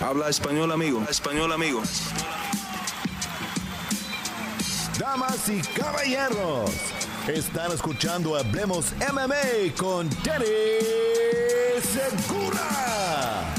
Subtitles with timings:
[0.00, 1.04] Habla español, amigo.
[1.10, 1.82] Español, amigo.
[4.96, 6.70] Damas y caballeros,
[7.26, 10.46] están escuchando Hablemos MMA con Danny
[11.82, 13.54] Segura.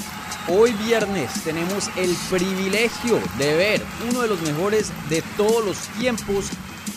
[0.47, 6.46] Hoy viernes tenemos el privilegio de ver uno de los mejores de todos los tiempos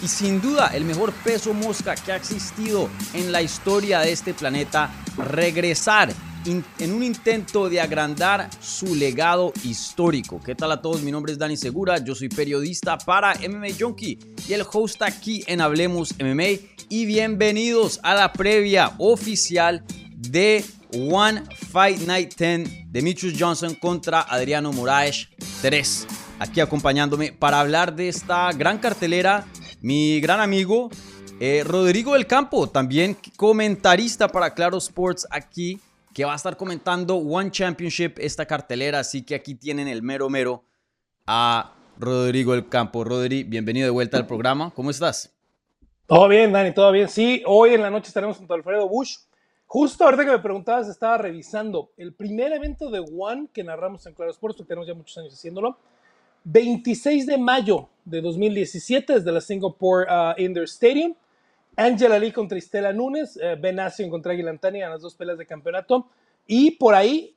[0.02, 4.34] y sin duda el mejor peso mosca que ha existido en la historia de este
[4.34, 6.12] planeta regresar
[6.45, 10.41] en un intento de agrandar su legado histórico.
[10.45, 11.02] ¿Qué tal a todos?
[11.02, 14.18] Mi nombre es Dani Segura, yo soy periodista para MMA Junkie
[14.48, 19.84] y el host aquí en Hablemos MMA y bienvenidos a la previa oficial
[20.16, 25.29] de One Fight Night 10 Demetrius Johnson contra Adriano Moraes
[25.60, 26.06] 3.
[26.40, 29.46] Aquí acompañándome para hablar de esta gran cartelera,
[29.80, 30.90] mi gran amigo
[31.38, 35.80] eh, Rodrigo del Campo, también comentarista para Claro Sports aquí
[36.12, 39.01] que va a estar comentando One Championship, esta cartelera.
[39.01, 40.65] Así que aquí tienen el mero mero
[41.27, 43.04] a Rodrigo del Campo.
[43.04, 44.73] Rodri, bienvenido de vuelta al programa.
[44.74, 45.35] ¿Cómo estás?
[46.07, 47.09] Todo bien, Dani, todo bien.
[47.09, 49.16] Sí, hoy en la noche estaremos junto a Alfredo Bush.
[49.66, 54.13] Justo ahorita que me preguntabas, estaba revisando el primer evento de One que narramos en
[54.13, 55.79] Claro Sports, porque tenemos ya muchos años haciéndolo.
[56.45, 61.15] 26 de mayo de 2017 desde la Singapore uh, Indoor Stadium.
[61.76, 65.47] Angela Lee contra Estela Núñez, eh, Ben Askren contra Aguilantani en las dos peleas de
[65.47, 66.09] campeonato.
[66.47, 67.34] Y por ahí,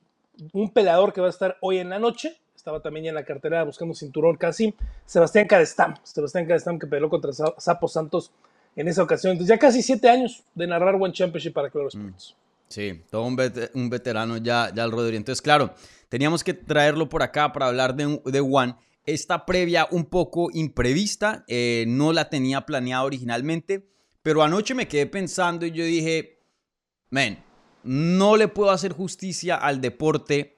[0.53, 3.64] un peleador que va a estar hoy en la noche, estaba también en la cartera
[3.64, 4.73] buscando cinturón casi,
[5.05, 5.94] Sebastián Cadestam.
[6.03, 8.31] Sebastián Cadestam que peleó contra Sapo Santos
[8.75, 9.33] en esa ocasión.
[9.33, 11.97] Entonces, ya casi siete años de narrar One Championship para Claro mm.
[11.97, 12.36] Sports.
[12.67, 13.36] Sí, todo un,
[13.89, 15.16] veterano ya, ya al Rodri.
[15.16, 15.75] Entonces, claro,
[16.09, 18.75] teníamos que traerlo por acá para hablar de, de One.
[19.05, 23.86] Esta previa un poco imprevista, eh, no la tenía planeada originalmente
[24.26, 26.40] pero anoche me quedé pensando y yo dije,
[27.12, 27.44] men,
[27.84, 30.58] no le puedo hacer justicia al deporte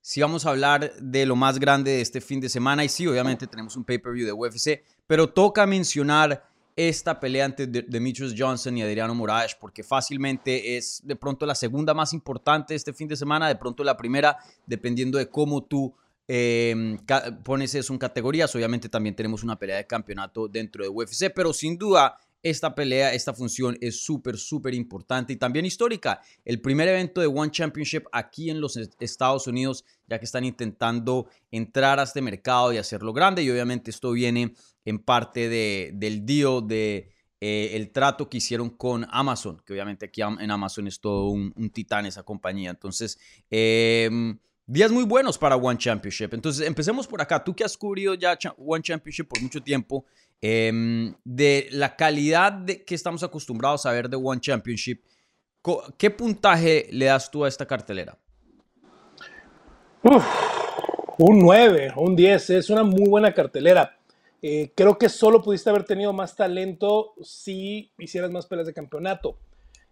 [0.00, 2.84] si vamos a hablar de lo más grande de este fin de semana.
[2.84, 8.34] Y sí, obviamente tenemos un pay-per-view de UFC, pero toca mencionar esta pelea entre Demetrius
[8.36, 13.06] Johnson y Adriano Moraes, porque fácilmente es de pronto la segunda más importante este fin
[13.06, 15.94] de semana, de pronto la primera, dependiendo de cómo tú
[16.26, 16.98] em,
[17.44, 18.52] pones eso en categorías.
[18.56, 23.14] Obviamente también tenemos una pelea de campeonato dentro de UFC, pero sin duda esta pelea,
[23.14, 26.20] esta función es súper, súper importante y también histórica.
[26.44, 31.26] El primer evento de One Championship aquí en los Estados Unidos, ya que están intentando
[31.50, 33.42] entrar a este mercado y hacerlo grande.
[33.42, 37.10] Y obviamente esto viene en parte de, del deal, de
[37.40, 41.52] eh, el trato que hicieron con Amazon, que obviamente aquí en Amazon es todo un,
[41.70, 42.70] titán esa compañía.
[42.70, 43.18] Entonces,
[43.50, 46.28] em, días muy buenos para One Championship.
[46.32, 47.42] Entonces, empecemos por acá.
[47.42, 50.04] Tú que has cubrido ya One Championship por mucho tiempo,
[50.40, 55.02] Em, de la calidad de, que estamos acostumbrados a ver de One Championship,
[55.96, 58.18] ¿qué puntaje le das tú a esta cartelera?
[61.18, 63.96] un 9, un 10, es una muy buena cartelera.
[64.42, 69.38] Eh, creo que solo pudiste haber tenido más talento si hicieras más peleas de campeonato.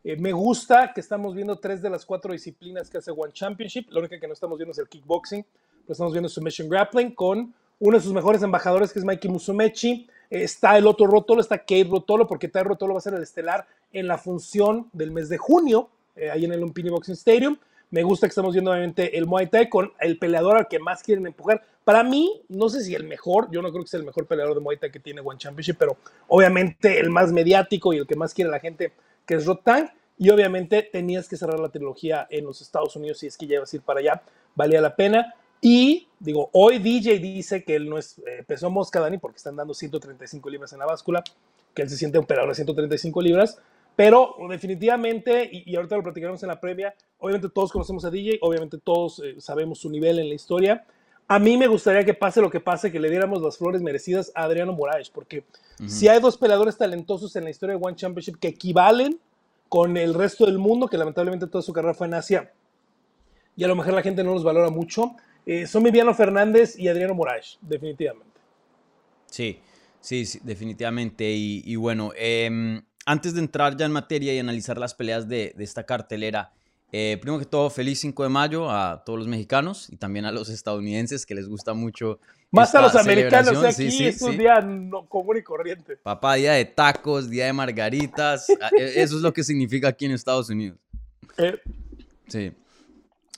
[0.04, 3.86] Eh, me gusta que estamos viendo tres de las cuatro disciplinas que hace One Championship.
[3.90, 7.54] La única que no estamos viendo es el kickboxing, pero estamos viendo submission grappling con
[7.78, 11.88] uno de sus mejores embajadores que es Mikey Musumechi está el otro Rotolo, está Kate
[11.90, 15.36] Rotolo, porque Tai Rotolo va a ser el estelar en la función del mes de
[15.36, 17.58] junio, eh, ahí en el Lumpini Boxing Stadium.
[17.90, 21.02] Me gusta que estamos viendo obviamente el Muay Thai con el peleador al que más
[21.02, 21.62] quieren empujar.
[21.84, 24.54] Para mí, no sé si el mejor, yo no creo que sea el mejor peleador
[24.54, 25.98] de Muay Thai que tiene One Championship, pero
[26.28, 28.92] obviamente el más mediático y el que más quiere la gente,
[29.26, 29.90] que es Rotang.
[30.16, 33.56] Y obviamente tenías que cerrar la trilogía en los Estados Unidos si es que ya
[33.56, 34.22] ibas a ir para allá,
[34.54, 35.34] valía la pena.
[35.64, 39.54] Y digo, hoy DJ dice que él no es eh, peso mosca, Dani, porque están
[39.54, 41.22] dando 135 libras en la báscula,
[41.72, 43.58] que él se siente un peleador de 135 libras.
[43.94, 48.78] Pero definitivamente, y, ahorita lo platicaremos en la previa, obviamente todos conocemos a DJ, obviamente
[48.78, 50.84] todos eh, sabemos su nivel en la historia.
[51.28, 54.32] A mí me gustaría que pase lo que pase, que le diéramos las flores merecidas
[54.34, 55.44] a Adriano Moraes, porque
[55.86, 59.20] si hay dos peleadores talentosos en la historia de One Championship que equivalen
[59.68, 62.52] con el resto del mundo, que lamentablemente toda su carrera fue en Asia,
[63.56, 65.14] y a lo mejor la gente no los valora mucho,
[65.44, 68.40] eh, son Viviano Fernández y Adriano Moraes, definitivamente.
[69.26, 69.58] Sí,
[70.00, 71.30] sí, definitivamente.
[71.30, 75.84] Y, bueno, em, antes de entrar ya en materia y analizar las peleas de, esta
[75.84, 76.52] cartelera,
[76.92, 80.32] eh, primero que todo, feliz 5 de mayo a todos los mexicanos y también a
[80.32, 82.20] los estadounidenses que les gusta mucho.
[82.50, 84.60] Más a los americanos, aquí es un día
[85.08, 85.96] común y corriente.
[85.96, 90.12] Papá, día de tacos, día de margaritas, e, eso es lo que significa aquí en
[90.12, 90.78] Estados Unidos.
[91.38, 91.58] Eh,
[92.28, 92.52] sí.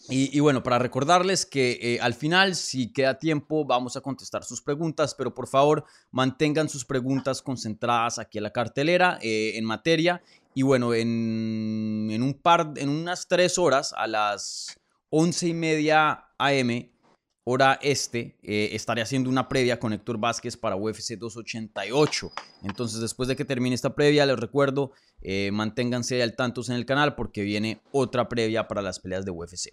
[0.09, 4.61] Y, bueno, para recordarles que eh, al final, si queda tiempo, vamos a contestar sus
[4.61, 10.23] preguntas, pero por favor mantengan sus preguntas concentradas aquí en la cartelera, eh, en materia.
[10.53, 14.79] Y bueno, en, un par, en unas tres horas, a las
[15.09, 16.91] once y media AM,
[17.45, 22.31] hora este, eh, estaré haciendo una previa con Héctor Vázquez para UFC 288.
[22.63, 24.93] Entonces, después de que termine esta previa, les recuerdo,
[25.51, 29.73] manténganse al tanto en el canal porque viene otra previa para las peleas de UFC.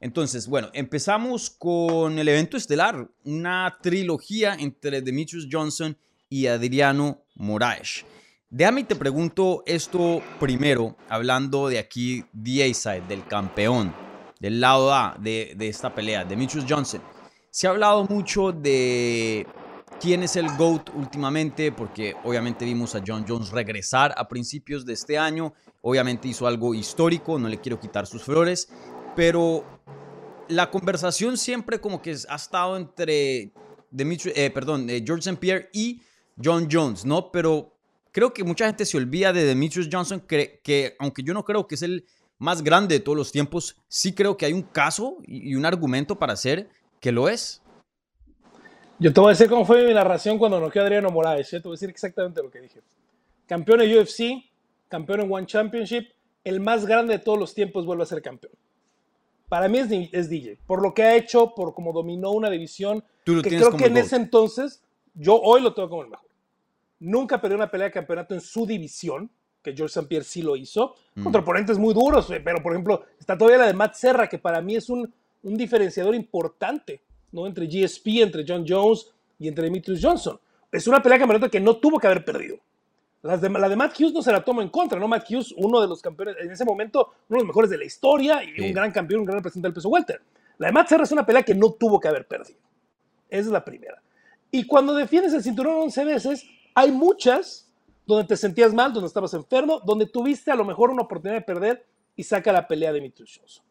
[0.00, 5.96] Entonces, bueno, empezamos con el evento estelar, una trilogía entre Demetrius Johnson
[6.28, 8.04] y Adriano Moraes.
[8.50, 13.94] Déjame te pregunto esto primero, hablando de aquí, the A-side, del campeón,
[14.38, 17.00] del lado A de, de esta pelea, Demetrius Johnson.
[17.50, 19.46] Se ha hablado mucho de
[19.98, 24.92] quién es el GOAT últimamente, porque obviamente vimos a John Jones regresar a principios de
[24.92, 25.54] este año.
[25.80, 28.68] Obviamente hizo algo histórico, no le quiero quitar sus flores,
[29.14, 29.75] pero
[30.48, 33.52] la conversación siempre como que ha estado entre
[33.90, 35.38] Dimitri, eh, perdón, eh, George St.
[35.38, 36.02] Pierre y
[36.42, 37.30] John Jones, ¿no?
[37.30, 37.72] Pero
[38.12, 41.66] creo que mucha gente se olvida de Demetrius Johnson, que, que aunque yo no creo
[41.66, 42.04] que es el
[42.38, 46.18] más grande de todos los tiempos, sí creo que hay un caso y, un argumento
[46.18, 46.68] para hacer
[47.00, 47.62] que lo es.
[48.98, 51.52] Yo te voy a decir cómo fue mi narración cuando no quedó Adriano Moraes.
[51.52, 51.60] ¿eh?
[51.60, 52.80] Te voy a decir exactamente lo que dije.
[53.46, 54.44] Campeón en UFC,
[54.88, 56.08] campeón en One Championship,
[56.44, 58.52] el más grande de todos los tiempos vuelve a ser campeón.
[59.48, 63.42] Para mí es, DJ, por lo que ha hecho, por cómo dominó una división, que
[63.42, 64.82] creo que en ese entonces,
[65.14, 66.28] yo hoy lo tengo como el mejor.
[66.98, 69.30] Nunca perdió una pelea de campeonato en su división,
[69.62, 70.08] que George St.
[70.08, 71.22] Pierre sí lo hizo, mm.
[71.22, 74.38] contra oponentes muy duros, eh, pero por ejemplo, está todavía la de Matt Serra, que
[74.38, 75.12] para mí es un,
[75.42, 77.46] un diferenciador importante, ¿no?
[77.46, 80.40] Entre GSP, entre John Jones y entre Demetrius Johnson.
[80.72, 82.58] Es una pelea de campeonato que no tuvo que haber perdido
[83.22, 85.08] la de Matt Hughes no se la toma en contra, ¿no?
[85.08, 87.84] Matt Hughes, uno de los campeones, en ese momento, uno de los mejores de la
[87.84, 90.22] historia y un gran campeón, un gran representante del peso welter.
[90.58, 92.60] La de Matt Serra es una pelea que no tuvo que haber perdido.
[93.28, 94.00] Esa es la primera.
[94.50, 97.70] Y cuando defiendes el cinturón 11 veces, hay muchas
[98.06, 101.44] donde te sentías mal, donde estabas enfermo, donde tuviste a lo mejor una oportunidad de
[101.44, 101.84] perder
[102.14, 103.65] y saca la pelea de Mitrius Johnson.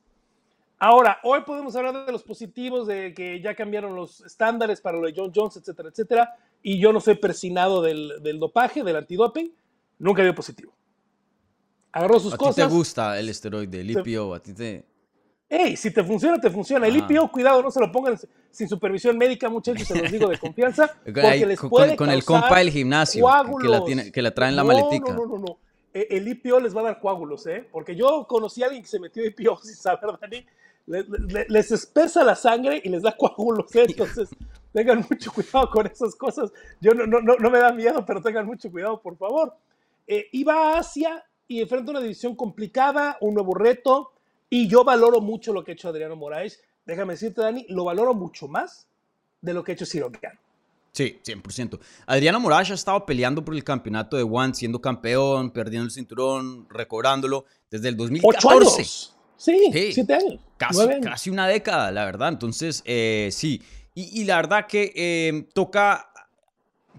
[0.77, 5.07] Ahora, hoy podemos hablar de los positivos, de que ya cambiaron los estándares para lo
[5.07, 6.35] de John Jones, etcétera, etcétera
[6.67, 9.53] y yo no soy persinado del, del dopaje, del antidoping,
[9.99, 10.73] nunca dio positivo.
[11.91, 12.57] Agarró sus cosas.
[12.57, 14.33] ¿A ti te gusta el esteroide, el IPO?
[14.33, 14.83] ¿A ti te...?
[15.47, 16.87] Ey, si te funciona, te funciona.
[16.87, 18.17] El IPO, cuidado, no se lo pongan
[18.49, 20.87] sin supervisión médica, muchachos, se los digo de confianza.
[21.05, 23.23] Porque les puede con, el compa del gimnasio,
[23.61, 25.13] que la, tiene, que la trae en la maletica.
[25.13, 25.59] No, no, no, no.
[25.93, 27.69] E, el IPO les va a dar coágulos, ¿eh?
[27.71, 30.43] Porque yo conocí a alguien que se metió IPO, sin saber, Dani.
[30.87, 33.85] Les, espesa la sangre y les da coágulos, ¿eh?
[33.87, 34.29] Entonces,
[34.71, 36.51] tengan mucho cuidado con esas cosas.
[36.79, 39.55] Yo no, no, no, me da miedo, pero tengan mucho cuidado, por favor.
[40.05, 44.11] Eh, iba a Asia y enfrenta una división complicada, un nuevo reto,
[44.49, 46.61] y yo valoro mucho lo que ha hecho Adriano Moraes.
[46.85, 48.87] Déjame decirte, Dani, lo valoro mucho más
[49.41, 50.11] de lo que ha hecho Ciro
[50.91, 51.79] Sí, 100%.
[52.05, 56.69] Adriano Moraes ha estado peleando por el campeonato de One, siendo campeón, perdiendo el cinturón,
[56.69, 58.47] recobrándolo desde el 2014.
[58.47, 59.14] ¿Ocho años?
[59.37, 60.39] Sí, siete años.
[60.57, 62.29] Casi, casi una década, la verdad.
[62.29, 63.61] Entonces, eh, sí.
[63.97, 66.09] Y, la verdad que em, toca,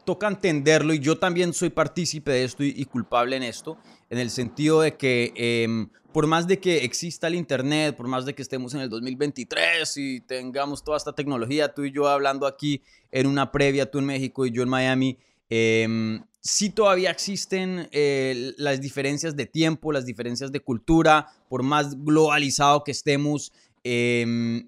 [0.06, 3.76] toca entenderlo y yo también soy partícipe de esto y, culpable en esto,
[4.08, 8.24] en el sentido de que em, por más de que exista el Internet, por más
[8.24, 12.46] de que estemos en el 2023 y tengamos toda esta tecnología, tú y yo hablando
[12.46, 12.82] aquí
[13.12, 15.18] en una previa, tú en México y yo en Miami,
[15.50, 22.02] eh, sí todavía existen eh, las diferencias de tiempo, las diferencias de cultura, por más
[22.04, 23.52] globalizado que estemos.
[23.84, 24.64] Eh,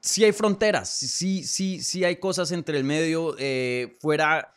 [0.00, 4.54] sí hay fronteras, sí, sí, sí hay cosas entre el medio eh, fuera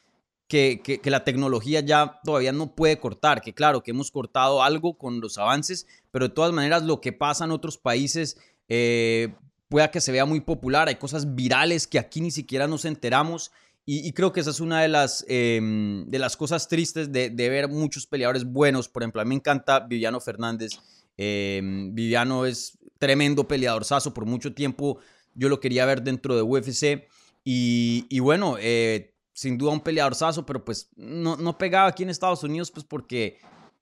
[0.47, 4.97] que, que, la tecnología ya todavía no puede cortar, que claro, que hemos cortado algo
[4.97, 8.37] con los avances, pero de todas maneras lo que pasa en otros países
[8.67, 9.33] eh,
[9.67, 13.51] pueda que se vea muy popular, hay cosas virales que aquí ni siquiera nos enteramos.
[13.85, 17.49] Y, creo que esa es una de las, em, de las cosas tristes de, de,
[17.49, 18.87] ver muchos peleadores buenos.
[18.87, 20.79] Por ejemplo, a mí me encanta Viviano Fernández.
[21.17, 24.99] Em, Viviano es tremendo peleador sazo por mucho tiempo
[25.35, 27.07] yo lo quería ver dentro de UFC.
[27.43, 32.09] Y, bueno, eh, sin duda un peleador sazo, pero pues no, no, pegaba aquí en
[32.09, 33.39] Estados Unidos, pues porque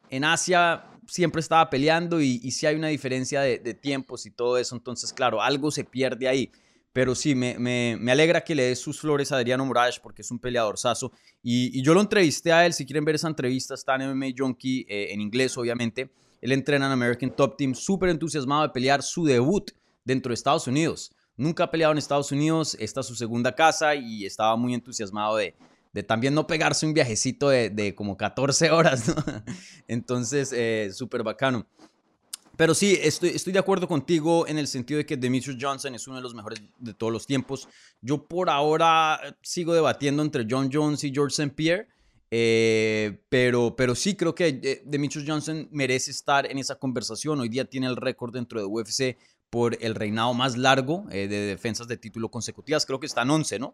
[0.09, 4.57] en Asia siempre estaba peleando y, y sí hay una diferencia de, tiempos y todo
[4.57, 4.75] eso.
[4.75, 6.51] Entonces, claro, algo se pierde ahí.
[6.93, 10.21] Pero sí, me, me, me alegra que le des sus flores a Adriano Moraes porque
[10.23, 11.11] es un peleador sazo.
[11.41, 12.73] Y, yo lo entrevisté a él.
[12.73, 16.11] Si quieren ver esa entrevista, está en MMA Junkie, eh, en inglés, obviamente.
[16.41, 19.71] Él entrena en American Top Team, súper entusiasmado de pelear su debut
[20.03, 21.13] dentro de Estados Unidos.
[21.37, 25.37] Nunca ha peleado en Estados Unidos, esta es su segunda casa y estaba muy entusiasmado
[25.37, 25.55] de,
[25.93, 29.13] de también no pegarse un viajecito de, de como 14 horas.
[29.87, 31.65] Entonces, eh, súper bacano.
[32.61, 36.05] Pero sí, estoy, estoy de acuerdo contigo en el sentido de que Demetrius Johnson es
[36.05, 37.67] uno de los mejores de todos los tiempos.
[38.01, 41.55] Yo por ahora sigo debatiendo entre John Jones y George St.
[41.55, 41.87] Pierre.
[42.29, 47.39] Eh, pero, pero sí creo que eh, Demetrius Johnson merece estar en esa conversación.
[47.39, 49.17] Hoy día tiene el récord dentro de UFC
[49.49, 52.85] por el reinado más largo eh, de defensas de título consecutivas.
[52.85, 53.73] Creo que están 11, ¿no?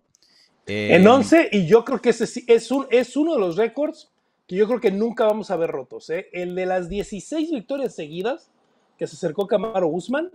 [0.65, 4.09] en 11, y yo creo que ese sí es, un, es uno de los récords
[4.47, 6.09] que yo creo que nunca vamos a ver rotos.
[6.09, 6.29] ¿eh?
[6.31, 8.49] El de las 16 victorias seguidas
[8.97, 10.31] que se acercó Camaro Guzmán,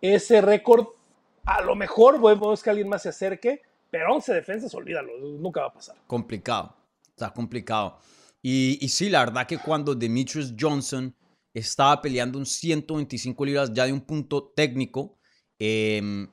[0.00, 0.86] ese récord,
[1.44, 5.66] a lo mejor podemos que alguien más se acerque, pero 11 defensas, olvídalo, nunca va
[5.68, 5.96] a pasar.
[6.06, 6.74] Complicado,
[7.08, 7.98] está complicado.
[8.42, 11.14] Y, y sí, la verdad que cuando Demetrius Johnson
[11.52, 15.18] estaba peleando un 125 libras ya de un punto técnico,
[15.58, 16.28] em,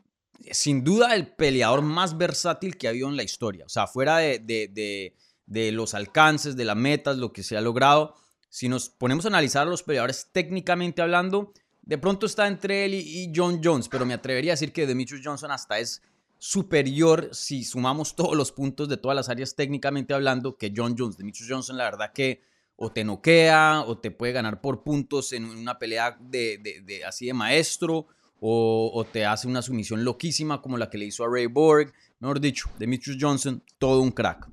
[0.52, 3.66] sin duda el peleador más versátil que ha habido en la historia.
[3.66, 7.62] O sea, fuera de, de, de, los alcances, de las metas, lo que se ha
[7.62, 8.16] logrado,
[8.50, 12.94] si nos ponemos a analizar a los peleadores técnicamente hablando, de pronto está entre él
[12.96, 16.02] y, John Jones, pero me atrevería a decir que Demetrius Johnson hasta es
[16.38, 21.18] superior si sumamos todos los puntos de todas las áreas técnicamente hablando que John Jones.
[21.18, 22.42] Demetrius Johnson, la verdad que
[22.76, 27.34] o te noquea o te puede ganar por puntos en una pelea de, así de
[27.34, 28.08] maestro
[28.40, 31.92] o, te hace una sumisión loquísima como la que le hizo a Ray Borg.
[32.20, 34.48] Mejor dicho, Demetrius Johnson, todo un crack.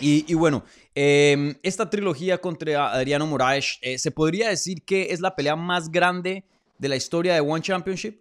[0.00, 5.34] Y, bueno, em, esta trilogía contra Adriano Moraes, eh, ¿se podría decir que es la
[5.34, 6.44] pelea más grande
[6.78, 8.20] de la historia de One Championship?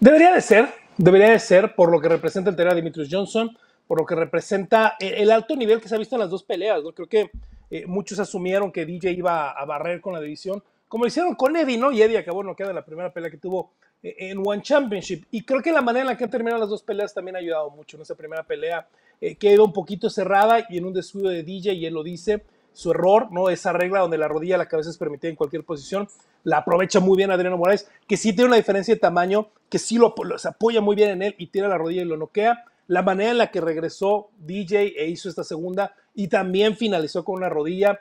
[0.00, 3.56] Debería de ser, debería de ser por lo que representa el terreno de Demetrius Johnson,
[3.86, 6.80] por lo que representa el, alto nivel que se ha visto en las dos peleas.
[6.94, 7.30] Creo que
[7.70, 11.56] eh, muchos asumieron que DJ iba a barrer con la división, como lo hicieron con
[11.56, 11.90] Eddie, ¿no?
[11.90, 13.72] Y Eddie acabó no queda en la primera pelea que tuvo
[14.02, 15.24] en One Championship.
[15.30, 17.40] Y creo que la manera en la que han terminado las dos peleas también ha
[17.40, 18.86] ayudado mucho en esa primera pelea,
[19.20, 21.94] eh, que ha ido un poquito cerrada y en un descuido de DJ, y él
[21.94, 23.50] lo dice, su error, ¿no?
[23.50, 26.08] Esa regla donde la rodilla la cabeza es permitida en cualquier posición,
[26.44, 29.98] la aprovecha muy bien Adriano Morales, que sí tiene una diferencia de tamaño, que sí
[29.98, 32.64] lo, se apoya muy bien en él y tira la rodilla y lo noquea.
[32.86, 37.36] La manera en la que regresó DJ e hizo esta segunda y también finalizó con
[37.36, 38.00] una rodilla.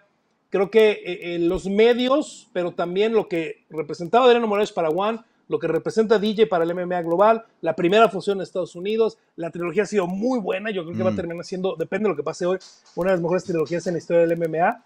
[0.49, 5.19] Creo que eh, eh, los medios, pero también lo que representaba Adriano Morales para One,
[5.47, 9.49] lo que representa DJ para el MMA global, la primera función en Estados Unidos, la
[9.51, 11.15] trilogía ha sido muy buena, yo creo que va a mm.
[11.15, 12.57] terminar siendo, depende de lo que pase hoy,
[12.95, 14.83] una de las mejores trilogías en la historia del MMA.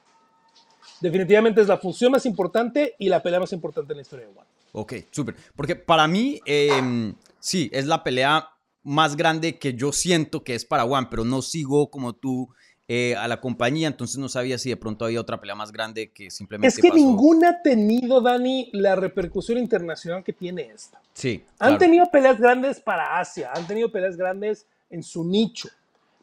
[1.00, 4.32] Definitivamente es la función más importante y la pelea más importante en la historia de
[4.32, 4.48] One.
[4.74, 5.36] Ok, súper.
[5.56, 8.50] Porque para mí, em, sí, es la pelea
[8.84, 12.50] más grande que yo siento que es para One, pero no sigo como tú
[12.94, 16.12] eh, a la compañía, entonces no sabía si de pronto había otra pelea más grande
[16.12, 16.68] que simplemente.
[16.68, 21.02] Es que ninguna ha tenido, Dani, la repercusión internacional que tiene esta.
[21.14, 21.42] Sí.
[21.60, 25.70] Han tenido peleas grandes para Asia, han tenido peleas grandes en su nicho,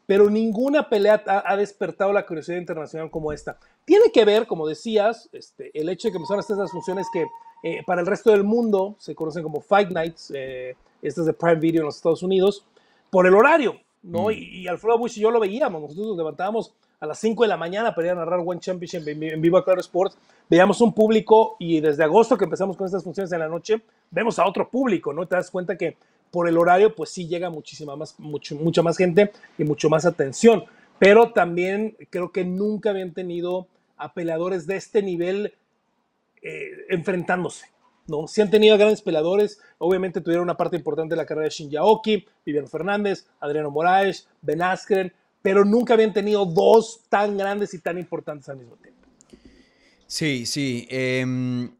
[0.05, 3.57] pero ninguna pelea ha, despertado la curiosidad internacional como esta.
[3.83, 7.25] Tiene que ver, como decías, este, el hecho de que empezaron esas funciones que
[7.63, 11.55] eh, para el resto del mundo se conocen como Fight Nights, eh, estas de Prime
[11.55, 12.63] Video en los Estados Unidos,
[13.09, 13.81] por el horario.
[14.01, 14.27] ¿No?
[14.27, 14.31] Mm.
[14.31, 17.57] Y, Alfredo Bush y yo lo veíamos, nosotros nos levantábamos a las 5 de la
[17.57, 20.17] mañana para ir a narrar One Championship en, vivo a Claro Sports,
[20.49, 24.37] veíamos un público y desde agosto que empezamos con estas funciones en la noche, vemos
[24.39, 25.25] a otro público, ¿no?
[25.25, 25.95] Te das cuenta que
[26.31, 30.05] por el horario, pues sí llega muchísima más, mucho, mucha más gente y mucho más
[30.05, 30.63] atención,
[30.99, 35.53] pero también creo que nunca habían tenido a peleadores de este nivel
[36.41, 37.67] eh, enfrentándose.
[38.09, 38.27] ¿No?
[38.27, 41.69] Sí han tenido grandes peleadores, obviamente tuvieron una parte importante de la carrera de Shin
[41.69, 47.79] Yaoki, Viviano Fernández, Adriano Moraes, Ben Askren, pero nunca habían tenido dos tan grandes y
[47.79, 48.99] tan importantes al mismo tiempo.
[50.07, 50.87] Sí, sí.
[50.89, 51.71] Em,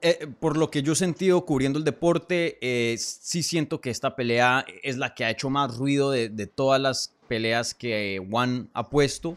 [0.00, 4.14] eh, por lo que yo he sentido cubriendo el deporte, eh, sí siento que esta
[4.14, 8.88] pelea es la que ha hecho más ruido de todas las peleas que Juan ha
[8.88, 9.36] puesto.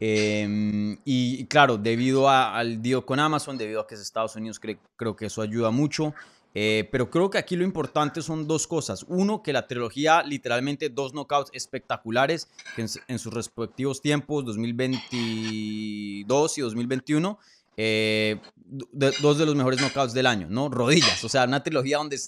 [0.00, 5.16] Em, y, claro, debido al deal con Amazon, debido a que es Estados Unidos, creo
[5.16, 6.14] que eso ayuda mucho.
[6.54, 9.04] Eh, pero creo que aquí lo importante son dos cosas.
[9.08, 17.38] Uno, que la trilogía, literalmente dos knockouts espectaculares en, sus respectivos tiempos, 2022 y 2021.
[17.76, 20.68] Eh, dos de los mejores knockouts del año, ¿no?
[20.68, 22.18] Rodillas, o sea, una trilogía donde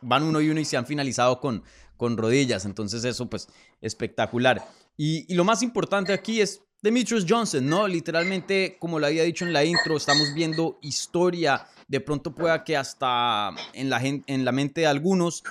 [0.00, 1.62] van uno y uno y se han finalizado con,
[1.96, 2.64] con rodillas.
[2.64, 3.48] Entonces eso, pues,
[3.80, 4.66] espectacular.
[4.96, 7.88] Y, y lo más importante aquí es Demetrius Johnson, ¿no?
[7.88, 11.66] Literalmente, como lo había dicho en la intro, estamos viendo historia.
[11.88, 15.42] De pronto pueda que hasta en la, en la mente de algunos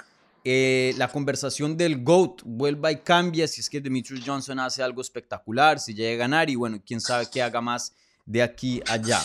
[0.50, 5.02] eh, la conversación del GOAT vuelva y cambie si es que Demetrius Johnson hace algo
[5.02, 7.94] espectacular, si llega a ganar y bueno, quién sabe qué haga más
[8.26, 9.20] de aquí allá.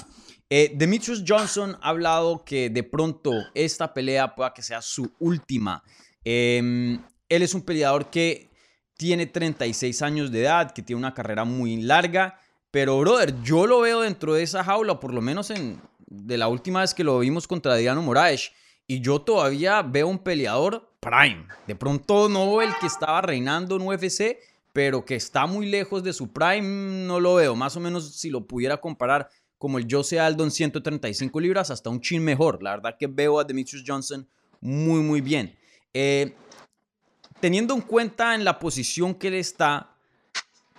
[0.50, 5.84] Eh, Demetrius Johnson ha hablado que de pronto esta pelea pueda que sea su última.
[6.24, 8.50] Em, él es un peleador que
[9.02, 12.38] tiene 36 años de edad, que tiene una carrera muy larga,
[12.70, 16.46] pero brother, yo lo veo dentro de esa jaula, por lo menos en, de la
[16.46, 18.52] última vez que lo vimos contra Diano Moraes,
[18.86, 21.48] y yo todavía veo un peleador prime.
[21.66, 24.36] De pronto no el que estaba reinando en UFC,
[24.72, 27.56] pero que está muy lejos de su prime, no lo veo.
[27.56, 29.28] Más o menos si lo pudiera comparar
[29.58, 32.62] como el Jose Aldo en 135 libras, hasta un chin mejor.
[32.62, 34.28] La verdad que veo a Demetrius Johnson
[34.60, 35.58] muy, muy bien.
[35.92, 36.36] Eh,
[37.42, 39.90] teniendo en cuenta en la posición que él está,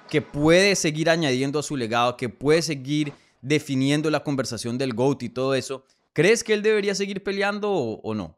[0.10, 5.24] que puede seguir añadiendo a su legado, que puede seguir definiendo la conversación del GOAT
[5.24, 8.38] y todo eso, ¿crees que él debería seguir peleando o, o no?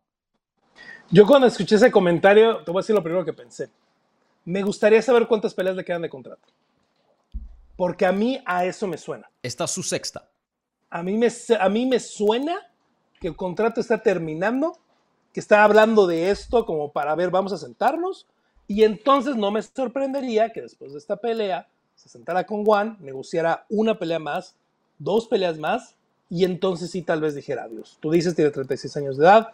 [1.12, 3.70] Yo cuando escuché ese comentario, te voy a decir lo primero que pensé.
[4.44, 6.48] Me gustaría saber cuántas peleas le quedan de contrato.
[7.77, 9.29] Porque a mí a eso me suena.
[9.44, 10.27] Esta es su sexta.
[10.89, 11.27] A mí me,
[11.60, 12.58] a mí me suena
[13.20, 14.79] que el contrato está terminando,
[15.36, 18.25] que está hablando de esto como para ver, vamos a sentarnos.
[18.68, 23.65] Y entonces no me sorprendería que después de esta pelea se sentara con Juan, negociara
[23.70, 24.56] una pelea más,
[24.98, 25.96] dos peleas más,
[26.30, 27.98] y entonces sí tal vez dijera adiós.
[28.00, 29.50] Tú dices, tiene 36 años de edad,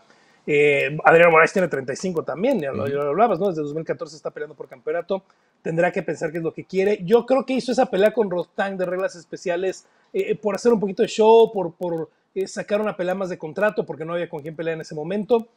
[0.45, 3.47] eh, Adriano Moraes tiene 35 también, ya lo, lo, hablabas, ¿no?
[3.47, 5.23] Desde 2014 está peleando por campeonato,
[5.63, 6.99] tendrá que pensar qué es lo que quiere.
[7.03, 10.79] Yo creo que hizo esa pelea con Rostang de reglas especiales eh, por hacer un
[10.79, 14.29] poquito de show, por, por eh, sacar una pelea más de contrato, porque no había
[14.29, 15.47] con quién pelear en ese momento.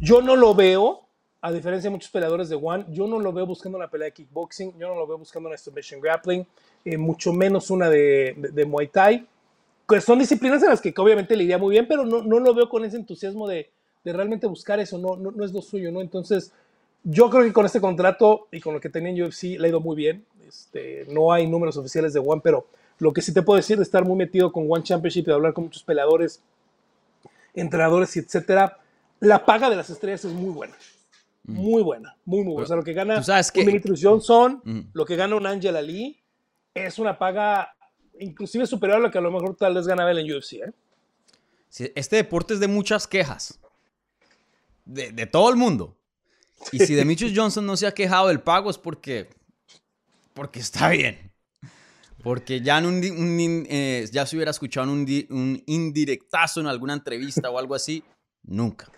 [0.00, 1.02] Yo no lo veo,
[1.40, 4.12] a diferencia de muchos peleadores de One, yo no lo veo buscando una pelea de
[4.12, 6.46] kickboxing, yo no lo veo buscando una submission grappling,
[6.84, 9.26] eh, mucho menos una de, Muay Thai.
[10.00, 12.68] Son disciplinas en las que obviamente le iría muy bien, pero no, no lo veo
[12.68, 13.70] con ese entusiasmo de,
[14.04, 16.00] realmente buscar eso, no, no, es lo suyo, ¿no?
[16.00, 16.50] Entonces,
[17.04, 19.68] yo creo que con este contrato y con lo que tenía en UFC le ha
[19.68, 20.24] ido muy bien.
[20.48, 22.66] Este, no hay números oficiales de One, pero
[23.00, 25.34] lo que sí te puedo decir de estar muy metido con One Championship y de
[25.34, 26.40] hablar con muchos peleadores,
[27.54, 28.78] entrenadores etcétera,
[29.20, 30.74] la paga de las estrellas es muy buena.
[31.44, 32.64] Muy buena, muy, muy buena.
[32.64, 33.60] O sea, lo que gana que...
[33.60, 34.80] un Dimitrius Johnson, mm.
[34.92, 36.22] lo que gana un Angela Lee,
[36.74, 37.74] es una paga
[38.20, 40.54] inclusive superior a lo que a lo mejor tal vez ganaba él en UFC.
[40.54, 40.72] ¿eh?
[41.70, 43.58] Sí, este deporte es de muchas quejas
[44.84, 45.96] de, de todo el mundo.
[46.72, 49.28] Y si Demetrius Johnson no se ha quejado del pago es porque,
[50.34, 51.32] porque está bien.
[52.22, 56.92] Porque ya, en un, un eh, ya se hubiera escuchado un, un, indirectazo en alguna
[56.92, 58.02] entrevista o algo así,
[58.42, 58.90] nunca.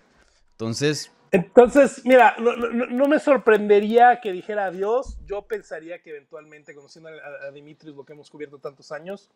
[0.61, 1.11] Entonces...
[1.33, 5.17] Entonces, mira, no, no, no, me sorprendería que dijera adiós.
[5.27, 9.31] Yo pensaría que eventualmente, conociendo a, a Dimitrios, lo que hemos cubierto tantos años,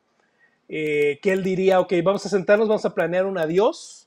[0.69, 4.05] eh, que él diría, ok, vamos a sentarnos, vamos a planear un adiós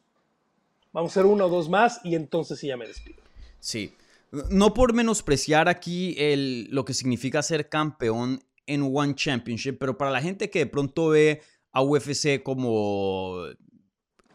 [0.98, 3.22] Vamos a hacer uno o dos más y entonces sí ya me despido.
[3.60, 3.94] Sí.
[4.50, 10.10] No por menospreciar aquí el, lo que significa ser campeón en One Championship, pero para
[10.10, 13.44] la gente que de pronto ve a UFC como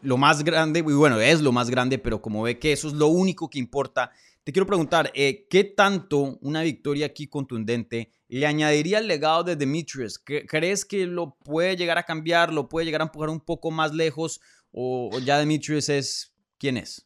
[0.03, 2.93] lo más grande, y bueno, es lo más grande, pero como ve que eso es
[2.93, 4.11] lo único que importa,
[4.43, 9.55] te quiero preguntar, eh, ¿qué tanto una victoria aquí contundente le añadiría al legado de
[9.55, 10.19] Demetrius?
[10.19, 13.93] ¿Crees que lo puede llegar a cambiar, lo puede llegar a empujar un poco más
[13.93, 17.05] lejos o, ya Demetrius es ¿Quién es?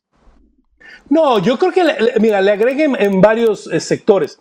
[1.09, 4.39] No, yo creo que, le, mira, le agreguen en varios eh, sectores.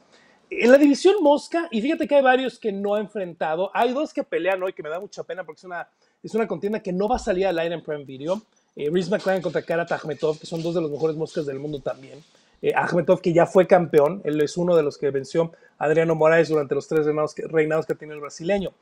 [0.50, 4.12] En la división Mosca, y fíjate que hay varios que no ha enfrentado, hay dos
[4.12, 5.88] que pelean hoy, que me da mucha pena porque es una,
[6.26, 8.42] es una contienda que no va a salir al aire en Prime Video.
[8.74, 11.80] Eh, Reese McLaren contra Karat Akhmetov, que son dos de los mejores moscas del mundo
[11.80, 12.22] también.
[12.62, 12.74] Eh,
[13.22, 16.74] que ya fue campeón, él es uno de los que venció a Adriano Moraes durante
[16.74, 18.72] los tres reinados que, reinados que tiene el brasileño.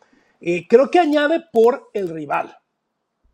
[0.41, 2.57] Eh, creo que añade por el rival.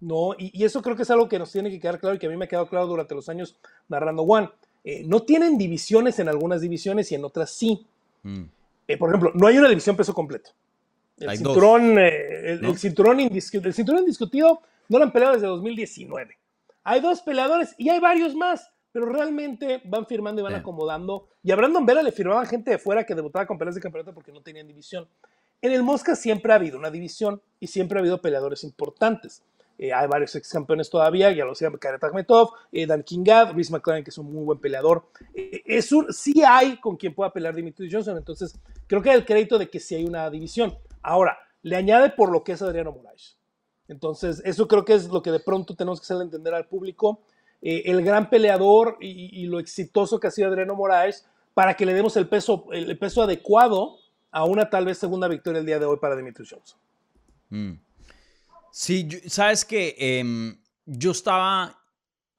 [0.00, 0.32] ¿no?
[0.38, 2.26] Y, y, eso creo que es algo que nos tiene que quedar claro y que
[2.26, 3.56] a mí me ha quedado claro durante los años
[3.88, 4.48] narrando One.
[4.82, 7.86] Eh, no tienen divisiones en algunas divisiones y en otras sí.
[8.22, 8.44] Mm.
[8.88, 10.50] Eh, por ejemplo, no hay una división peso completo.
[11.20, 12.70] El, cinturón, eh, el, ¿no?
[12.70, 16.37] el, cinturón indiscutido, el cinturón indiscutido no lo han peleado desde 2019.
[16.83, 21.28] Hay dos peleadores y hay varios más, pero realmente van firmando y van acomodando.
[21.42, 24.14] Y a Brandon Vera le firmaban gente de fuera que debutaba con peleas de campeonato
[24.14, 25.06] porque no tenían división.
[25.62, 29.42] En el Mosca siempre ha habido una división y siempre ha habido peleadores importantes.
[29.83, 33.72] Eh, hay varios ex campeones todavía, ya lo decía Karet Akhmetov, eh, Dan Kingad, Reese
[33.72, 35.06] McLaren, que es un muy buen peleador.
[35.35, 38.54] Eh, es un, sí hay con quien pueda pelear Dimitri Johnson, entonces
[38.87, 40.76] creo que hay el crédito de que sí hay una división.
[41.02, 43.36] Ahora, le añade por lo que es Adriano Moraes.
[43.88, 47.22] Entonces, eso creo que es lo que de pronto tenemos que hacerle entender al público.
[47.62, 51.92] Eh, el gran peleador y, lo exitoso que ha sido Adriano Moraes para que le
[51.92, 53.98] demos el peso, el peso adecuado
[54.30, 56.78] a una tal vez segunda victoria el día de hoy para Dimitri Johnson.
[57.50, 57.72] Mm.
[58.70, 61.82] Sí, sabes que eh, yo estaba,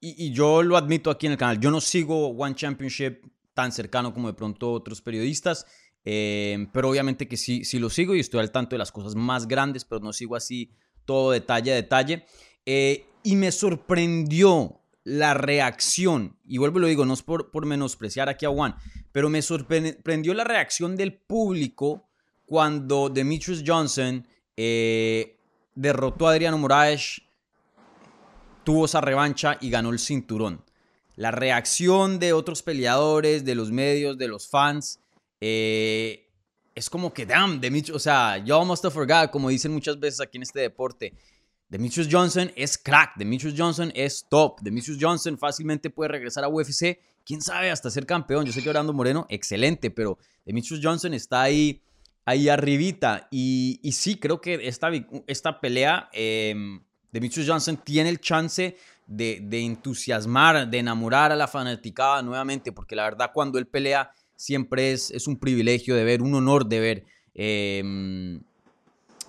[0.00, 4.14] y, yo lo admito aquí en el canal, yo no sigo One Championship tan cercano
[4.14, 5.66] como de pronto otros periodistas,
[6.04, 9.14] eh, pero obviamente que sí, sí lo sigo y estoy al tanto de las cosas
[9.14, 10.70] más grandes, pero no sigo así
[11.04, 12.24] todo detalle a detalle.
[12.66, 17.66] Eh, y me sorprendió la reacción, y vuelvo y lo digo, no es por, por
[17.66, 18.76] menospreciar aquí a Juan,
[19.10, 22.08] pero me sorprendió la reacción del público
[22.46, 25.38] cuando Demetrius Johnson eh,
[25.74, 27.22] derrotó a Adriano Moraes,
[28.64, 30.64] tuvo esa revancha y ganó el cinturón.
[31.16, 35.00] La reacción de otros peleadores, de los medios, de los fans,
[35.44, 36.30] eh,
[36.72, 40.36] es como que, damn, Demetrius, o sea, yo have forgot, como dicen muchas veces aquí
[40.36, 41.14] en este deporte.
[41.68, 47.00] Demetrius Johnson es crack, Demetrius Johnson es top, Demetrius Johnson fácilmente puede regresar a UFC,
[47.24, 48.46] quién sabe, hasta ser campeón.
[48.46, 51.82] Yo sé que Orlando Moreno, excelente, pero Demetrius Johnson está ahí,
[52.24, 53.26] ahí arribita.
[53.32, 54.90] Y, sí, creo que esta,
[55.26, 56.54] esta pelea, eh,
[57.10, 58.76] Demetrius Johnson tiene el chance
[59.08, 64.12] de, de, entusiasmar, de enamorar a la fanaticada nuevamente, porque la verdad cuando él pelea
[64.36, 67.04] siempre es, es un privilegio de ver, un honor de ver.
[67.34, 68.40] Eh,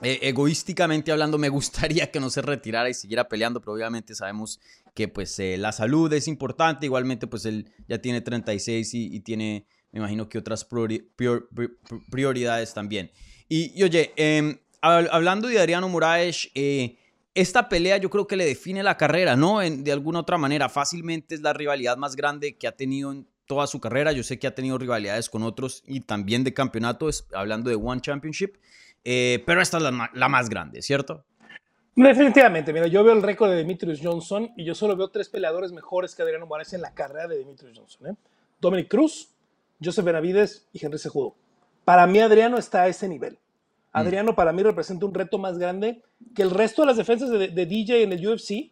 [0.04, 4.60] e, egoísticamente hablando, me gustaría que no se retirara y siguiera peleando, pero obviamente sabemos
[4.94, 6.86] que pues eh, la salud es importante.
[6.86, 10.68] Igualmente, pues él ya tiene 36 y, tiene, me imagino que otras
[12.12, 13.12] prioridades también.
[13.50, 16.98] Y, oye, em, hablando de Adriano Moraes, eh,
[17.36, 19.60] esta pelea yo creo que le define la carrera, ¿no?
[19.60, 23.68] de alguna otra manera, fácilmente es la rivalidad más grande que ha tenido en toda
[23.68, 24.12] su carrera.
[24.12, 28.02] Yo sé que ha tenido rivalidades con otros y también de campeonatos, hablando de One
[28.02, 28.56] Championship.
[29.04, 31.26] Eh, pero esta es la, más grande, ¿cierto?
[31.96, 35.72] Definitivamente, mira, yo veo el récord de Demetrius Johnson y yo solo veo tres peleadores
[35.72, 38.08] mejores que Adriano Morales en la carrera de Demetrius Johnson.
[38.08, 38.16] ¿eh?
[38.60, 39.30] Dominic Cruz,
[39.84, 41.36] Joseph Benavides y Henry Sejudo.
[41.86, 43.34] Para mí Adriano está a ese nivel.
[43.34, 43.38] Mm.
[43.92, 46.02] Adriano para mí representa un reto más grande
[46.34, 48.72] que el resto de las defensas de, de DJ en el UFC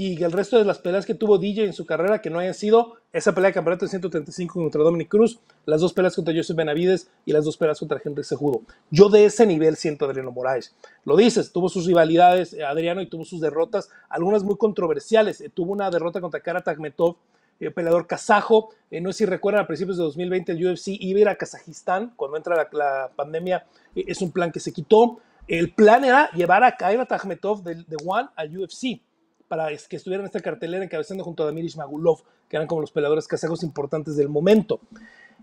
[0.00, 2.54] y el resto de las peleas que tuvo DJ en su carrera que no hayan
[2.54, 6.56] sido esa pelea de campeonato de 135 contra Dominic Cruz, las dos peleas contra Joseph
[6.56, 8.62] Benavides y las dos peleas contra Henry Sejudo.
[8.92, 10.72] Yo de ese nivel siento a Adriano Moraes.
[11.04, 15.40] Lo dices, tuvo sus rivalidades eh, Adriano y tuvo sus derrotas, algunas muy controversiales.
[15.40, 17.16] Eh, tuvo una derrota contra Kara Tagmetov,
[17.58, 18.68] eh, peleador kazajo.
[18.92, 22.12] no sé si recuerdan, a principios de 2020 el UFC iba a ir a Kazajistán
[22.14, 23.66] cuando entra la, pandemia.
[23.96, 25.18] es un plan que se quitó.
[25.48, 29.00] El plan era llevar a Kaira Tagmetov de, de One al UFC
[29.48, 32.92] para que estuviera en esta cartelera encabezando junto a Damir Ismagulov, que eran como los
[32.92, 34.80] peleadores kazajos importantes del momento.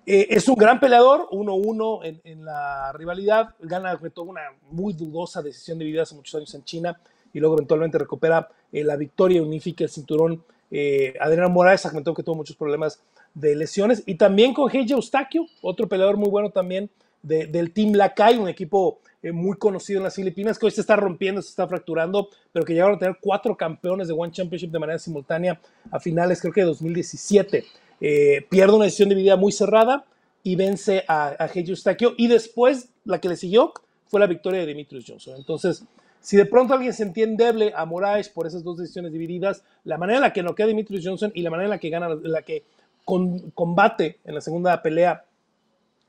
[0.06, 5.80] Eh, es un gran peleador, 1-1 en, la rivalidad, gana toda una muy dudosa decisión
[5.80, 7.00] de vida hace muchos años en China
[7.34, 10.44] y luego eventualmente recupera eh, la victoria y unifica el cinturón.
[10.70, 13.02] Eh, Adrián Moraes comentó que tuvo muchos problemas
[13.34, 16.90] de lesiones y también con Heiji Eustaquio, otro peleador muy bueno también
[17.24, 20.96] del Team Lakai, un equipo eh, muy conocido en las Filipinas, que hoy se está
[20.96, 24.78] rompiendo, se está fracturando, pero que llegaron a tener cuatro campeones de One Championship de
[24.78, 25.60] manera simultánea
[25.90, 27.66] a finales, creo que de 2017.
[28.02, 30.06] Eh, pierde una decisión de vida muy cerrada
[30.44, 31.74] y vence a, a Heiji
[32.18, 33.74] y después la que le siguió
[34.06, 35.34] fue la victoria de Demetrius Johnson.
[35.38, 35.84] Entonces,
[36.22, 40.18] si de pronto alguien se entiende a Moraes por esas dos decisiones divididas, la manera
[40.18, 42.44] en la que no queda Demetrius Johnson y la manera en la que gana, la
[42.44, 42.64] que
[43.04, 45.26] combate en la segunda pelea,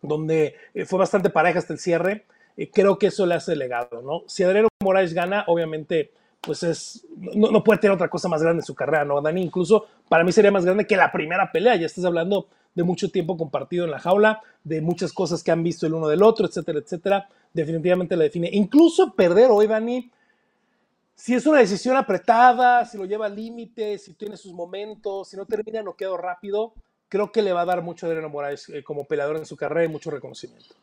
[0.02, 2.26] donde eh, fue bastante pareja hasta el cierre,
[2.72, 4.22] creo que eso le hace legado, ¿no?
[4.26, 8.66] Si Adriano Moraes gana, obviamente, pues es, no, puede tener otra cosa más grande en
[8.66, 9.20] su carrera, ¿no?
[9.20, 12.82] Dani, incluso para mí sería más grande que la primera pelea, ya estás hablando de
[12.82, 16.22] mucho tiempo compartido en la jaula, de muchas cosas que han visto el uno del
[16.22, 18.48] otro, etcétera, etcétera, definitivamente la define.
[18.52, 20.10] Incluso perder hoy, Dani,
[21.14, 25.36] si es una decisión apretada, si lo lleva al límite, si tiene sus momentos, si
[25.36, 26.74] no termina noqueado rápido,
[27.08, 29.56] creo que le va a dar mucho a Adriano Moraes eh, como peleador en su
[29.56, 30.74] carrera y mucho reconocimiento.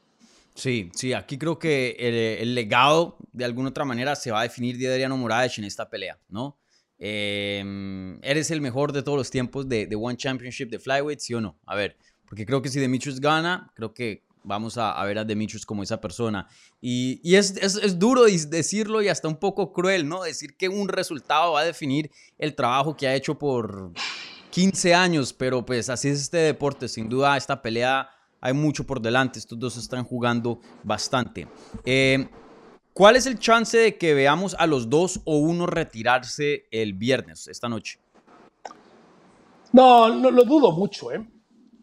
[0.56, 1.96] Sí, sí, aquí creo que
[2.39, 5.89] el, legado de alguna otra manera se va a definir de Adriano Moraes en esta
[5.89, 6.60] pelea, ¿no?
[7.00, 11.42] Em, ¿Eres el mejor de todos los tiempos de, One Championship de Flyweight, sí o
[11.42, 11.58] no?
[11.66, 15.66] A ver, porque creo que si Demetrius gana, creo que vamos a, ver a Demetrius
[15.66, 16.48] como esa persona.
[16.80, 20.24] Y, es, es, duro decirlo y hasta un poco cruel, ¿no?
[20.24, 23.92] Decir que un resultado va a definir el trabajo que ha hecho por
[24.52, 26.88] 15 años, pero pues así es este deporte.
[26.88, 28.10] Sin duda, esta pelea
[28.44, 29.40] hay mucho por delante.
[29.40, 31.48] Estos dos están jugando bastante.
[31.86, 32.28] Eh,
[32.94, 37.48] ¿Cuál es el chance de que veamos a los dos o uno retirarse el viernes,
[37.48, 38.00] esta noche?
[39.72, 41.26] No, no lo dudo mucho, ¿eh?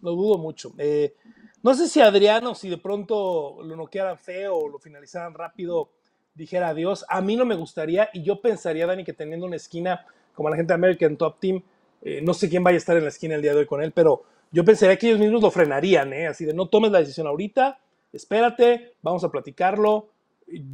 [0.03, 0.75] Lo dudo mucho.
[0.77, 1.14] Eh,
[1.62, 5.88] no sé si Adriano, si de pronto lo noquearan feo o lo finalizaran rápido,
[6.35, 7.07] dijera adiós.
[7.09, 10.57] A mí no me gustaría y yo pensaría, Dani, que teniendo una esquina como la
[10.57, 11.62] gente de American Top Team,
[12.03, 13.83] eh, no sé quién vaya a estar en la esquina el día de hoy con
[13.83, 16.26] él, pero yo pensaría que ellos mismos lo frenarían, ¿eh?
[16.26, 17.78] así de no tomes la decisión ahorita,
[18.12, 20.10] espérate, vamos a platicarlo.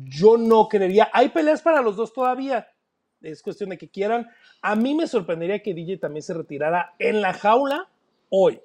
[0.04, 2.68] Yo no creería, hay peleas para los dos todavía,
[3.20, 4.28] es cuestión de que quieran.
[4.62, 7.88] A mí me sorprendería que DJ también se retirara en la jaula
[8.30, 8.60] hoy.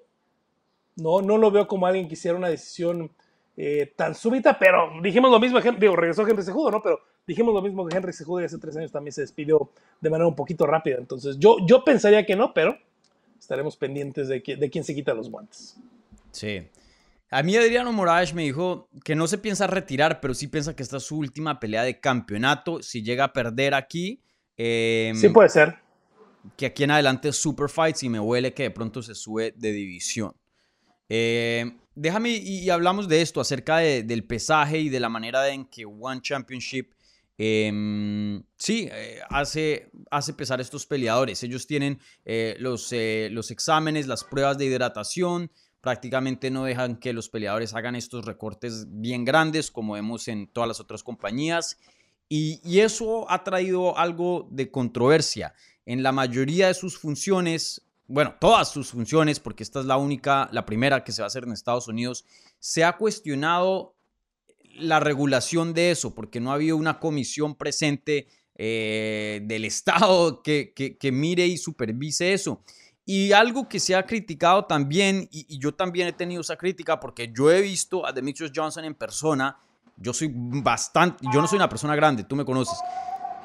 [0.96, 3.12] No, no lo veo como alguien que hiciera una decisión
[3.58, 6.82] eh, tan súbita, pero dijimos lo mismo, digo, regresó Henry Sejudo, ¿no?
[6.82, 10.10] Pero dijimos lo mismo que Henry Sejudo y hace tres años también se despidió de
[10.10, 10.98] manera un poquito rápida.
[10.98, 12.78] Entonces, yo, yo pensaría que no, pero
[13.52, 15.76] estaremos pendientes de, de quién se quita los guantes.
[16.32, 16.70] Sí.
[17.30, 20.84] A mí Adriano Moraes me dijo que no se piensa retirar, pero sí piensa que
[20.84, 22.82] esta es su última pelea de campeonato.
[22.82, 24.22] Si llega a perder aquí...
[24.56, 25.76] Em, sí puede ser.
[26.56, 29.54] Que aquí en adelante es Super Fights y me huele que de pronto se sube
[29.58, 30.34] de división.
[31.10, 35.86] Em, déjame y, hablamos de esto, acerca del pesaje y de la manera en que
[35.86, 36.94] One Championship
[37.38, 41.42] Em, sí, eh, hace, hace pesar estos peleadores.
[41.44, 45.52] Ellos tienen eh, los, eh, los exámenes, las pruebas de hidratación.
[45.82, 50.68] Prácticamente no dejan que los peleadores hagan estos recortes bien grandes como vemos en todas
[50.68, 51.80] las otras compañías.
[52.30, 55.54] Y, y eso ha traído algo de controversia.
[55.86, 60.48] En la mayoría de sus funciones, bueno, todas sus funciones, porque esta es la única,
[60.52, 62.26] la primera que se va a hacer en Estados Unidos,
[62.60, 63.96] se ha cuestionado
[64.76, 70.74] la regulación de eso, porque no ha habido una comisión presente eh, del Estado que,
[70.74, 72.62] que, mire y supervise eso.
[73.06, 77.32] Y algo que se ha criticado también, y, yo también he tenido esa crítica, porque
[77.36, 79.58] yo he visto a Demetrius Johnson en persona,
[79.98, 82.78] yo soy bastante, yo no soy una persona grande, tú me conoces,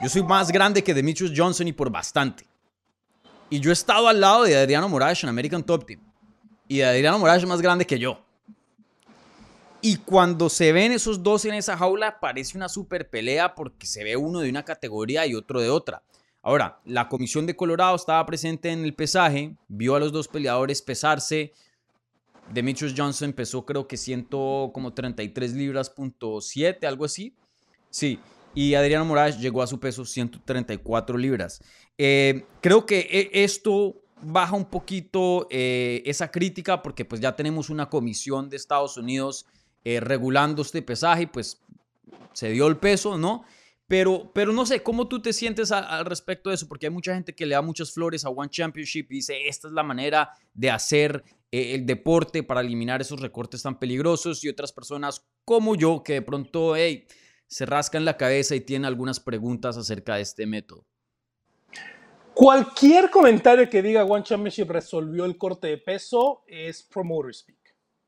[0.03, 2.47] yo soy más grande que Demetrius Johnson y por bastante.
[3.49, 6.01] Y yo he estado al lado de Adriano Moraes en American Top Team.
[6.69, 8.26] Y Adriano Moraes es más grande que yo.
[9.81, 14.05] Y cuando se ven esos dos en esa jaula, parece una super pelea porque se
[14.05, 16.03] ve uno de una categoría y otro de otra.
[16.43, 20.81] Ahora, la comisión de Colorado estaba presente en el pesaje, vio a los dos peleadores
[20.81, 21.53] pesarse.
[22.53, 24.29] Demetrius Johnson pesó creo que 100
[24.73, 27.35] como 33 libras punto 7, algo así.
[27.91, 28.21] Sí,
[28.55, 31.61] y Adriano Moraes llegó a su peso 134 libras.
[31.99, 37.71] Eh, creo que e, esto baja un poquito eh, esa crítica porque pues ya tenemos
[37.71, 39.47] una comisión de Estados Unidos
[39.88, 41.62] eh, regulando este pesaje pues
[42.33, 43.44] se dio el peso, ¿no?
[43.87, 46.66] Pero, pero no sé, ¿cómo tú te sientes al respecto de eso?
[46.66, 49.68] Porque hay mucha gente que le da muchas flores a One Championship y dice, esta
[49.68, 51.22] es la manera de hacer
[51.53, 56.14] eh, el deporte para eliminar esos recortes tan peligrosos y otras personas como yo que
[56.14, 57.07] de pronto, hey,
[57.46, 60.85] se rascan la cabeza y tienen algunas preguntas acerca de este método.
[62.35, 67.65] Cualquier comentario que diga One Championship resolvió el corte de peso es promoter speak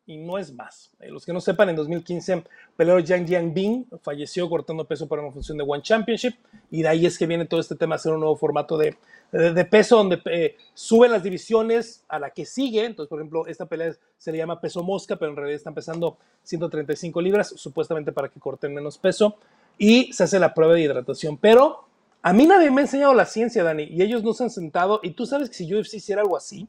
[0.09, 0.91] y no es más.
[1.01, 2.43] Eh, los que no sepan, en 2015
[2.77, 6.35] peleó Yang Jianbing falleció cortando peso para una función de One Championship
[6.71, 8.97] y de ahí es que viene todo este tema de hacer un nuevo formato de,
[9.31, 12.87] de, peso donde eh, suben las divisiones a la que sigue.
[12.87, 16.17] Entonces, por ejemplo, esta pelea se le llama peso mosca, pero en realidad están pesando
[16.43, 19.37] 135 libras, supuestamente para que corten menos peso
[19.77, 21.37] y se hace la prueba de hidratación.
[21.37, 21.85] Pero
[22.23, 25.01] a mí nadie me ha enseñado la ciencia, Dani, y ellos no se han sentado.
[25.03, 26.67] Y tú sabes que si UFC hiciera algo así,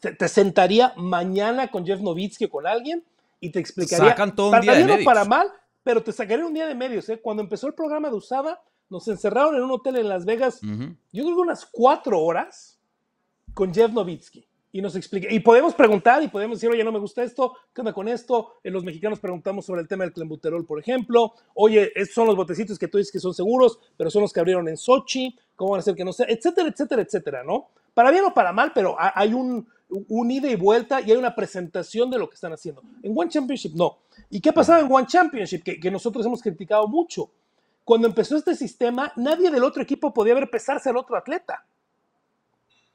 [0.00, 3.04] te, sentaría mañana con Jeff Novitsky o con alguien
[3.40, 4.10] y te explicaría.
[4.10, 5.04] Sacan todo un día de medios.
[5.04, 5.48] para mal,
[5.82, 7.08] pero te sacaría un día de medios.
[7.08, 7.20] ¿eh?
[7.20, 11.24] Cuando empezó el programa de Usada, nos encerraron en un hotel en Las Vegas, yo
[11.24, 12.78] creo que unas cuatro horas
[13.54, 14.46] con Jeff Novitsky.
[14.70, 17.80] Y nos explica, y podemos preguntar y podemos decir, oye, no me gusta esto, ¿qué
[17.80, 18.56] onda con esto?
[18.62, 21.32] En los mexicanos preguntamos sobre el tema del clenbuterol, por ejemplo.
[21.54, 24.40] Oye, estos son los botecitos que tú dices que son seguros, pero son los que
[24.40, 26.26] abrieron en Sochi, ¿cómo van a ser que no sea?
[26.28, 27.70] Etcétera, etcétera, etcétera, ¿no?
[27.94, 31.34] Para bien o para mal, pero hay un, un ida y vuelta y hay una
[31.34, 32.82] presentación de lo que están haciendo.
[33.02, 33.98] En One Championship no.
[34.30, 35.62] ¿Y qué pasaba en One Championship?
[35.62, 37.30] Que, nosotros hemos criticado mucho.
[37.84, 41.64] Cuando empezó este sistema, nadie del otro equipo podía ver pesarse al otro atleta.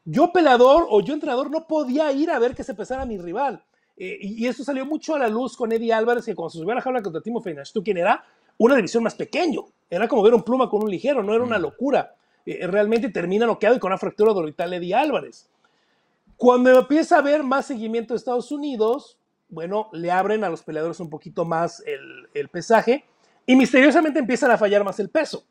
[0.05, 3.63] Yo peleador o yo entrenador no podía ir a ver que se pesara mi rival.
[3.97, 6.73] Eh, y, eso salió mucho a la luz con Eddie Álvarez, que cuando se subió
[6.73, 7.41] a la jaula contra Timo
[7.73, 8.23] ¿tú quién era?
[8.57, 9.65] Una división más pequeño.
[9.89, 11.61] Era como ver un pluma con un ligero, no era una mm.
[11.61, 12.15] locura.
[12.45, 15.49] Eh, realmente termina noqueado y con una fractura de orbital Eddie Álvarez.
[16.37, 19.17] Cuando empieza a haber más seguimiento de Estados Unidos,
[19.49, 23.05] bueno, le abren a los peleadores un poquito más el, pesaje
[23.45, 25.45] y misteriosamente empiezan a fallar más el peso.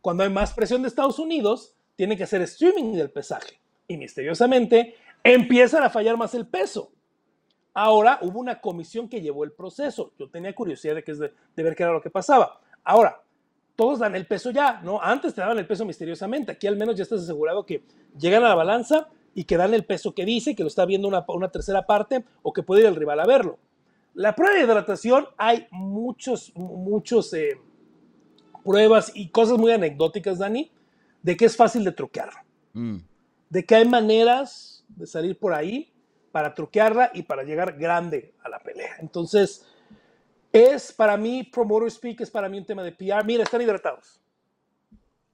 [0.00, 4.94] Cuando hay más presión de Estados Unidos, tienen que hacer streaming del pesaje y misteriosamente
[5.22, 6.90] empiezan a fallar más el peso.
[7.74, 10.12] Ahora hubo una comisión que llevó el proceso.
[10.18, 12.60] Yo tenía curiosidad de, que de, de ver qué era lo que pasaba.
[12.84, 13.20] Ahora,
[13.76, 15.02] todos dan el peso ya, ¿no?
[15.02, 16.52] Antes te daban el peso misteriosamente.
[16.52, 17.84] Aquí al menos ya estás asegurado que
[18.16, 21.08] llegan a la balanza y que dan el peso que dice, que lo está viendo
[21.08, 23.58] una, una tercera parte o que puede ir el rival a verlo.
[24.14, 27.60] La prueba de hidratación hay muchos, muchos eh,
[28.64, 30.70] pruebas y cosas muy anecdóticas, Dani,
[31.22, 32.44] de que es fácil de truquearla.
[32.72, 32.98] Mm.
[33.50, 35.92] De que hay maneras de salir por ahí
[36.30, 38.96] para truquearla y para llegar grande a la pelea.
[39.00, 39.66] Entonces,
[40.52, 43.24] es para mí, Promoter Speak es para mí un tema de PR.
[43.24, 44.20] Mira, están hidratados.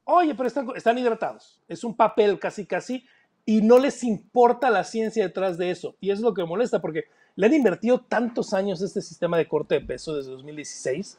[0.04, 1.62] Oye, pero están, están hidratados.
[1.68, 3.06] Es un papel casi, casi
[3.46, 5.96] y no les importa la ciencia detrás de eso.
[6.00, 7.04] Y es lo que me molesta, porque
[7.36, 11.18] le han invertido tantos años este sistema de corte de peso desde 2016,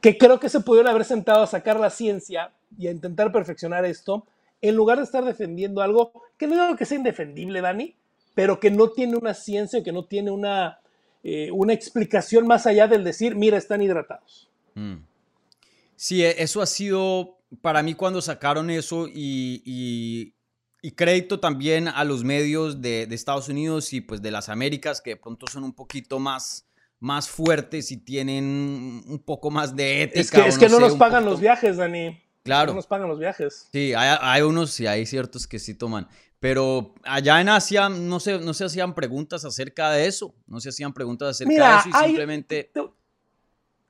[0.00, 3.84] que creo que se pudieron haber sentado a sacar la ciencia y a intentar perfeccionar
[3.84, 4.26] esto,
[4.62, 7.96] en lugar de estar defendiendo algo que no digo que sea indefendible, Dani,
[8.34, 10.78] pero que no tiene una ciencia, que no tiene una,
[11.24, 14.48] eh, una explicación más allá del decir, mira, están hidratados.
[14.74, 14.96] Mm.
[15.96, 20.32] Sí, e, eso ha sido para mí cuando sacaron eso y
[20.92, 25.16] crédito también a los medios de, Estados Unidos y pues de las Américas que de
[25.16, 26.66] pronto son un poquito más,
[26.98, 30.20] más fuertes y tienen un poco más de ética.
[30.20, 32.22] Es que, es que no, sé, nos pagan poquito- los viajes, Dani.
[32.42, 32.72] Claro.
[32.72, 33.68] No nos pagan los viajes.
[33.70, 36.08] Sí, hay, hay unos y hay ciertos que sí toman.
[36.38, 40.34] Pero allá en Asia no se, no se hacían preguntas acerca de eso.
[40.46, 42.70] No se hacían preguntas acerca Mira, de eso y hay- simplemente.
[42.72, 42.80] Te-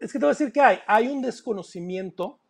[0.01, 0.81] Es que te voy a decir que hay.
[0.89, 2.41] Hay un desconocimiento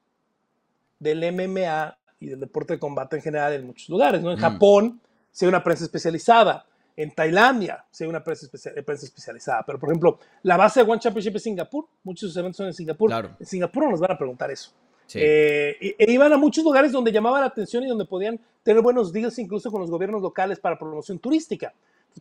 [0.98, 4.30] del MMA y del deporte de combate en general en muchos lugares, ¿no?
[4.30, 4.42] En Mm.
[4.42, 5.00] Japón
[5.33, 6.64] sí hay una prensa especializada.
[6.96, 9.62] En Tailandia sí hay una prensa, especia- eh, prensa especializada.
[9.64, 11.87] Pero, por ejemplo, la base de One Championship es Singapur.
[12.04, 13.09] Muchos de sus eventos son en Singapur.
[13.09, 13.30] Claro.
[13.40, 14.70] En Singapur no nos van a preguntar eso.
[15.06, 15.18] Sí.
[15.22, 18.83] Eh, e, e iban a muchos lugares donde llamaba la atención y donde podían tener
[18.83, 21.72] buenos deals incluso con los gobiernos locales para promoción turística.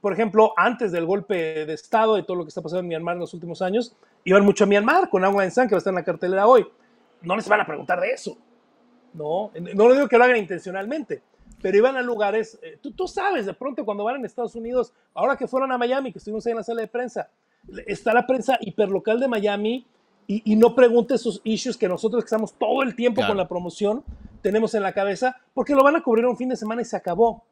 [0.01, 3.15] Por ejemplo, antes del golpe de Estado y todo lo que está pasando en Myanmar
[3.15, 5.79] en los últimos años, iban mucho a Myanmar con Aung San San, que va a
[5.79, 6.65] estar en la cartelera hoy.
[7.21, 8.37] No les van a preguntar de eso.
[9.13, 11.21] No, no lo digo que lo hagan intencionalmente,
[11.61, 14.93] pero iban a lugares, eh, tú, tú sabes, de pronto cuando van en Estados Unidos,
[15.13, 17.29] ahora que fueron a Miami, que estuvimos ahí en la sala de prensa,
[17.87, 19.85] está la prensa hiperlocal de Miami
[20.27, 23.31] y, y no pregunte esos issues que nosotros que estamos todo el tiempo Claro.
[23.31, 24.03] con la promoción
[24.41, 26.95] tenemos en la cabeza, porque lo van a cubrir un fin de semana y se
[26.95, 27.43] acabó.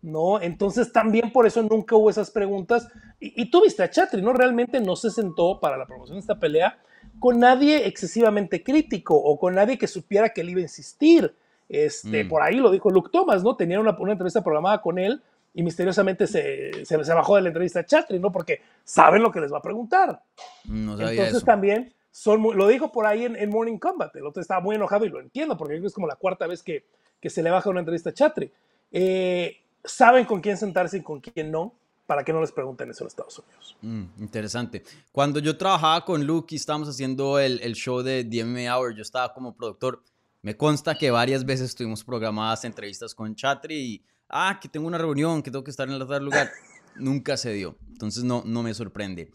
[0.00, 0.40] ¿no?
[0.40, 2.88] Entonces también por eso nunca hubo esas preguntas.
[3.20, 4.32] Y, y tú viste a Chatri, ¿no?
[4.32, 6.78] Realmente no se sentó para la promoción de esta pelea
[7.20, 11.34] con nadie excesivamente crítico o con nadie que supiera que él iba a insistir.
[11.68, 12.28] Este, Mm.
[12.28, 13.54] Por ahí lo dijo Luke Thomas, ¿no?
[13.56, 15.20] Tenía una, una entrevista programada con él
[15.54, 18.30] y misteriosamente se, se, se bajó de la entrevista a Chatri, ¿no?
[18.32, 20.22] Porque saben lo que les va a preguntar.
[20.64, 21.44] No sabía Entonces eso.
[21.46, 24.76] también son muy- lo dijo por ahí en, en Morning Combat, el otro estaba muy
[24.76, 26.84] enojado y lo entiendo porque es como la cuarta vez que,
[27.20, 28.50] que se le baja una entrevista a Chatri.
[28.92, 31.74] Eh, saben con quién sentarse y con quién no,
[32.08, 33.76] para que no les pregunten eso en Estados Unidos.
[33.82, 34.82] Mm, interesante.
[35.12, 39.02] Cuando yo trabajaba con Luke y estábamos haciendo el, el show de DMA Hour, yo
[39.02, 40.02] estaba como productor.
[40.40, 44.96] Me consta que varias veces tuvimos programadas entrevistas con Chatri y, ah, que tengo una
[44.96, 46.50] reunión, que tengo que estar en el otro lugar.
[46.96, 47.76] Nunca se dio.
[47.88, 49.30] Entonces no, no me sorprende.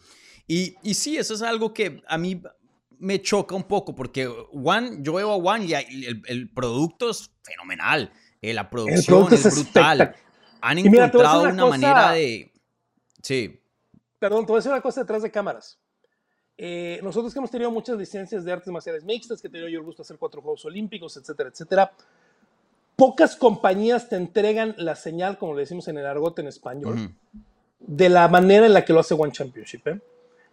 [0.48, 2.42] Y, y sí, eso es algo que a mí
[2.98, 7.30] me choca un poco porque One, yo veo a One y el, el producto es
[7.44, 8.10] fenomenal.
[8.42, 10.16] Eh, la producción producto es, es brutal.
[10.60, 11.78] Han encontrado una una cosa.
[11.78, 12.50] manera de...
[13.24, 13.58] Sí.
[14.18, 15.78] Perdón, te voy a decir una cosa detrás de cámaras.
[16.56, 19.78] Eh, nosotros que hemos tenido muchas licencias de artes marciales mixtas, que he tenido yo
[19.80, 21.92] el gusto de hacer cuatro Juegos Olímpicos, etcétera, etcétera,
[22.96, 27.14] pocas compañías te entregan la señal, como le decimos en el argot en español,
[27.80, 29.86] de la manera en la que lo hace One Championship.
[29.88, 30.00] ¿eh?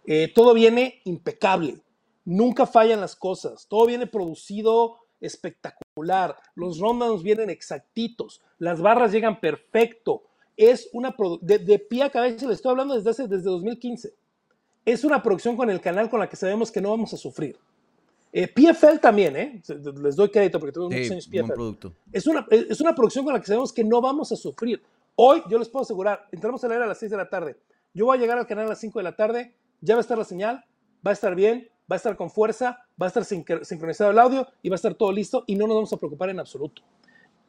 [0.06, 1.78] Eh, todo viene impecable,
[2.24, 9.38] nunca fallan las cosas, todo viene producido espectacular, los rundowns vienen exactitos, las barras llegan
[9.38, 10.24] perfecto,
[10.56, 14.12] es una de, de pie a cabeza, le estoy hablando desde hace, desde 2015,
[14.84, 17.56] es una producción con el canal con la que sabemos que no vamos a sufrir.
[18.32, 19.62] Eh, PFL también, ¿eh?
[20.02, 21.54] Les doy crédito porque tuve muchos Sí, años buen PFL.
[21.54, 21.92] producto.
[22.10, 24.82] Es una, es una producción con la que sabemos que no vamos a sufrir.
[25.14, 27.56] Hoy, yo les puedo asegurar, entramos al aire a las 6 de la tarde.
[27.92, 30.00] Yo voy a llegar al canal a las 5 de la tarde, ya va a
[30.00, 30.64] estar la señal,
[31.06, 34.18] va a estar bien, va a estar con fuerza, va a estar sincr- sincronizado el
[34.18, 36.80] audio y va a estar todo listo y no nos vamos a preocupar en absoluto.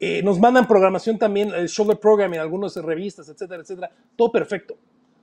[0.00, 3.90] Eh, nos mandan programación también, el shoulder programming, algunas revistas, etcétera, etcétera.
[4.16, 4.76] Todo perfecto.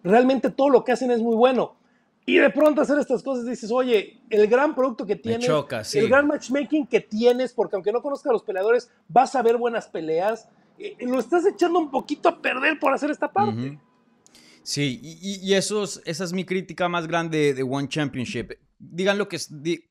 [0.04, 1.76] Realmente todo lo que hacen es muy bueno.
[2.26, 5.98] Y de pronto hacer estas cosas dices, oye, el gran producto que tienes, choca, sí.
[6.00, 9.58] el gran matchmaking que tienes, porque aunque no conozcas a los peleadores, vas a ver
[9.58, 10.48] buenas peleas.
[10.80, 13.68] eh, lo estás echando un poquito a perder por hacer esta parte.
[13.72, 13.80] Ujú.
[14.64, 18.52] Sí, y, y- y eso es- esa es mi crítica más grande de One Championship.
[18.80, 19.38] Digan lo que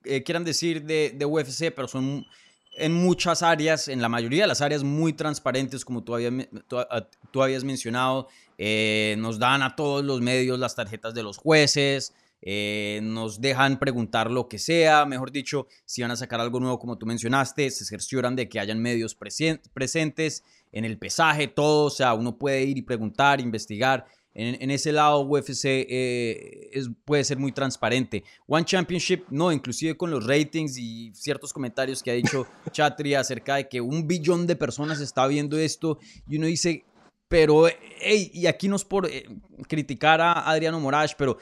[0.05, 2.25] eh, quieran decir de, de UFC, pero son
[2.73, 6.31] en muchas áreas, en la mayoría de las áreas, muy transparentes, como tú, había-
[6.69, 8.29] tú- a- tú habías mencionado.
[8.59, 13.79] Eh, nos dan a todos los medios las tarjetas de los jueces, eh, nos dejan
[13.79, 17.71] preguntar lo que sea, mejor dicho, si van a sacar algo nuevo, como tú mencionaste,
[17.71, 22.63] se cercioran de que hayan medios presentes en el pesaje, todo, o sea, uno puede
[22.63, 24.07] ir y preguntar, investigar.
[24.33, 28.23] En, en ese lado, UFC eh, es- puede ser muy transparente.
[28.47, 33.57] One Championship, no, inclusive con los ratings y ciertos comentarios que ha dicho Chatri acerca
[33.57, 36.85] de que un billón de personas está viendo esto y uno dice,
[37.29, 37.67] pero,
[38.01, 39.25] hey, y aquí no es por eh,
[39.69, 41.39] criticar a Adriano Moraes, pero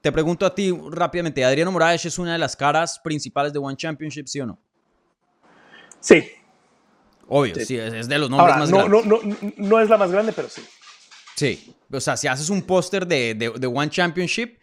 [0.00, 3.76] te pregunto a ti rápidamente, ¿Adriano Moraes es una de las caras principales de One
[3.76, 4.58] Championship, sí o no?
[6.00, 6.22] Sí.
[7.28, 7.64] Obvio, Sí.
[7.64, 9.06] sí, es, es de los nombres Ahora, más no, grandes.
[9.06, 10.60] no, no, no es la más grande, pero sí.
[11.36, 14.58] Sí, o sea, si haces un póster de, de- de One Championship,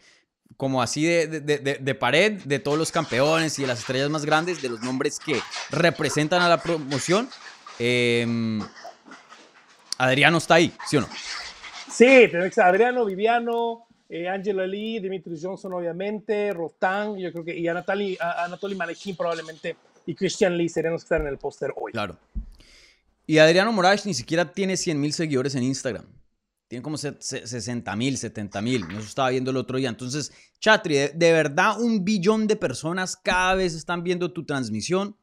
[0.57, 4.61] como así de, de- pared, de todos los campeones y de las estrellas más grandes,
[4.61, 5.39] de los nombres que
[5.71, 7.29] representan a la promoción,
[7.79, 8.61] em,
[9.97, 11.09] Adriano está ahí, ¿sí o no?
[11.91, 18.17] Sí, Adriano, Viviano, eh, Angela Lee, Dimitri Johnson, obviamente, Rotan, yo creo que, y Anatoly,
[18.19, 18.77] Anatoly
[19.17, 21.91] probablemente, y Christian Lee serían los que están en el póster hoy.
[21.91, 22.17] Claro.
[23.27, 26.05] Y Adriano Moraes ni siquiera tiene 100 mil seguidores en Instagram.
[26.71, 28.85] Tiene como 60 mil, 70 mil.
[28.91, 29.89] Eso estaba viendo el otro día.
[29.89, 35.13] Entonces, Chatri, de, verdad un billón de personas cada vez están viendo tu transmisión.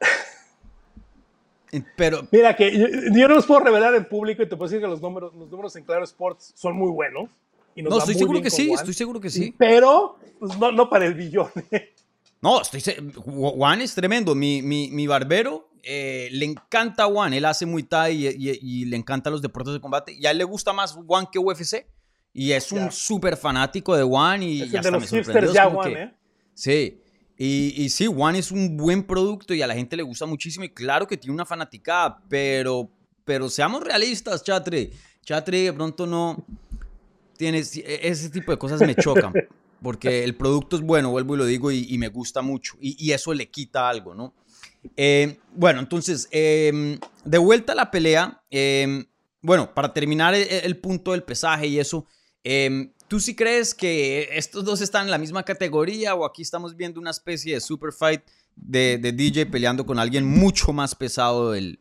[1.96, 2.76] Pero, Mira, que
[3.14, 5.48] yo, no los puedo revelar en público y te puedo decir que los números, los
[5.48, 7.30] números en Claro Sports son muy buenos.
[7.76, 9.54] no, estoy seguro que sí, estoy seguro que sí.
[9.56, 11.46] Pero pues, no, no para el billón.
[12.42, 12.82] no, estoy
[13.14, 14.34] Juan es tremendo.
[14.34, 17.32] Mi, mi, mi barbero eh, le encanta Juan.
[17.34, 20.12] Él hace muy Thai y, le encanta los deportes de combate.
[20.12, 21.86] Y a él le gusta más Juan que UFC.
[22.34, 25.52] Y es un súper fanático de Juan y, hasta me sorprendió.
[25.52, 26.14] Ya Juan, ¿eh?
[26.54, 26.98] Sí.
[27.36, 30.68] Y, sí, One es un buen producto y a la gente le gusta muchísimo y
[30.68, 32.88] claro que tiene una fanaticada, pero,
[33.24, 34.92] pero seamos realistas, Chatre.
[35.24, 36.44] Chatre de pronto no
[37.36, 39.32] tiene ese tipo de cosas me chocan
[39.82, 43.34] porque el producto es bueno, vuelvo y lo digo, y, me gusta mucho y, eso
[43.34, 44.32] le quita algo, ¿no?
[44.96, 49.04] Eh, bueno, entonces, em, de vuelta a la pelea, em,
[49.40, 52.06] bueno, para terminar el, el, punto del pesaje y eso,
[52.44, 56.74] em, ¿Tú sí crees que estos dos están en la misma categoría o aquí estamos
[56.74, 58.22] viendo una especie de super fight
[58.56, 61.78] de, DJ peleando con alguien mucho más pesado el,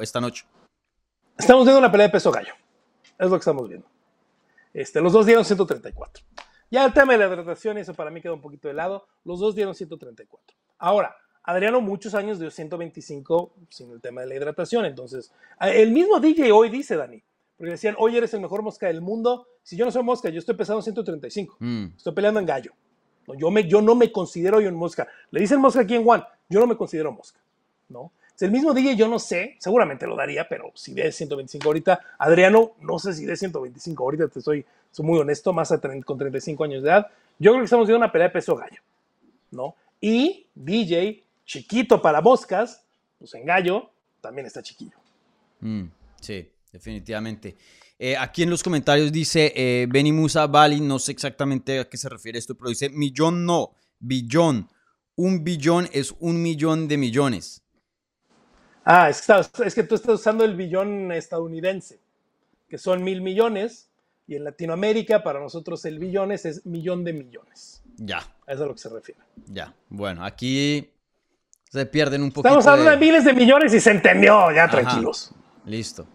[0.00, 0.46] esta noche?
[1.36, 2.54] Estamos viendo una pelea de peso gallo.
[3.18, 3.86] Es lo que estamos viendo.
[4.72, 6.24] Este, los dos dieron 134.
[6.70, 9.06] Ya el tema de la hidratación, eso para mí queda un poquito de lado.
[9.22, 10.56] Los dos dieron 134.
[10.78, 11.14] Ahora,
[11.44, 14.86] Adriano muchos años dio 125 sin el tema de la hidratación.
[14.86, 15.30] Entonces,
[15.60, 17.22] el mismo DJ hoy dice, Dani,
[17.56, 19.46] porque decían, oye, eres el mejor mosca del mundo.
[19.62, 21.56] Si yo no soy mosca, yo estoy pesando 135.
[21.58, 21.86] Mm.
[21.96, 22.72] Estoy peleando en gallo.
[23.26, 25.06] No, yo, me, yo no me considero yo en mosca.
[25.30, 26.24] Le dicen mosca aquí en Juan.
[26.48, 27.40] Yo no me considero mosca.
[27.88, 28.12] ¿no?
[28.34, 32.00] Es el mismo día, yo no sé, seguramente lo daría, pero si de 125 ahorita,
[32.18, 35.72] Adriano, no sé si de 125 ahorita, te soy, soy muy honesto, más
[36.04, 37.06] con 35 años de edad.
[37.38, 38.80] Yo creo que estamos viendo una pelea de peso gallo,
[39.52, 39.76] ¿no?
[40.00, 42.84] Y DJ, chiquito para moscas,
[43.18, 43.90] pues en gallo,
[44.20, 44.96] también está chiquillo.
[45.60, 45.86] Mm,
[46.20, 47.56] sí definitivamente.
[47.98, 51.96] Eh, aquí en los comentarios dice eh, Benny Musa Bali, no sé exactamente a qué
[51.96, 54.68] se refiere esto, pero dice millón no, billón.
[55.16, 57.62] Un billón es un millón de millones.
[58.84, 62.00] Ah, es que, es que tú estás usando el billón estadounidense,
[62.68, 63.88] que son mil millones,
[64.26, 67.82] y en Latinoamérica para nosotros el billones es millón de millones.
[67.96, 68.18] Ya.
[68.18, 69.20] eso es a lo que se refiere.
[69.46, 69.72] Ya.
[69.88, 70.90] Bueno, aquí
[71.70, 72.48] se pierden un poquito.
[72.48, 72.96] Estamos hablando de...
[72.96, 75.32] miles de millones y se entendió, ya tranquilos.
[75.64, 76.06] Listo.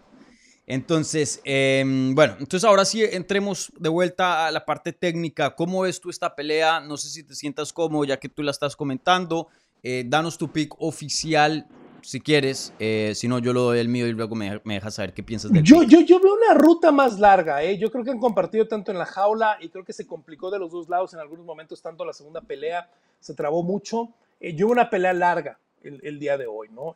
[0.66, 5.56] Entonces, em, bueno, entonces ahora sí entremos de vuelta a la parte técnica.
[5.56, 6.78] ¿Cómo ves tú esta pelea?
[6.78, 9.48] No sé si te sientas cómodo ya que tú la estás comentando.
[9.82, 11.66] Eh, danos tu pick oficial
[12.02, 12.72] si quieres.
[12.78, 15.52] Eh, si no, yo lo doy el mío y luego me, dejas saber qué piensas
[15.52, 17.62] de yo, yo, yo veo una ruta más larga.
[17.62, 17.78] ¿eh?
[17.78, 20.58] Yo creo que han compartido tanto en la jaula y creo que se complicó de
[20.58, 21.82] los dos lados en algunos momentos.
[21.82, 22.88] Tanto la segunda pelea
[23.18, 24.10] se trabó mucho.
[24.40, 26.94] Eh, yo una pelea larga el, el día de hoy, ¿no?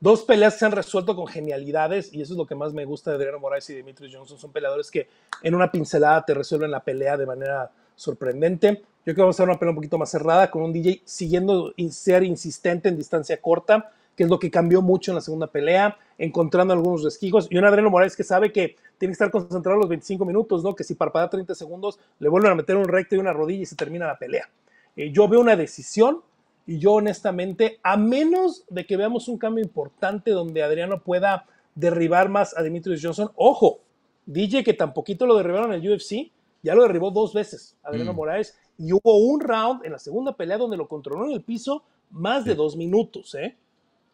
[0.00, 3.10] Dos peleas se han resuelto con genialidades y eso es lo que más me gusta
[3.10, 4.38] de Adriano Moraes y Dimitri Johnson.
[4.38, 5.08] Son peleadores que
[5.42, 8.82] en una pincelada te resuelven la pelea de manera sorprendente.
[9.06, 11.00] Yo creo que vamos a hacer una pelea un poquito más cerrada con un DJ
[11.06, 15.46] siguiendo ser insistente en distancia corta, que es lo que cambió mucho en la segunda
[15.46, 17.46] pelea, encontrando algunos resquijos.
[17.50, 20.74] Y un Adriano Moraes que sabe que tiene que estar concentrado los 25 minutos, ¿no?
[20.74, 23.66] Que si parpadea 30 segundos, le vuelven a meter un recto y una rodilla y
[23.66, 24.48] se termina la pelea.
[24.96, 26.22] Eh, yo veo una decisión
[26.66, 32.28] y yo honestamente, a menos de que veamos un cambio importante donde Adriano pueda derribar
[32.28, 33.80] más a Demetrius Johnson, ojo,
[34.26, 36.30] DJ que tampoco lo derribaron en el UFC,
[36.62, 38.16] ya lo derribó dos veces Adriano mm.
[38.16, 41.84] Moraes y hubo un round en la segunda pelea donde lo controló en el piso
[42.10, 43.56] más de dos minutos, ¿eh?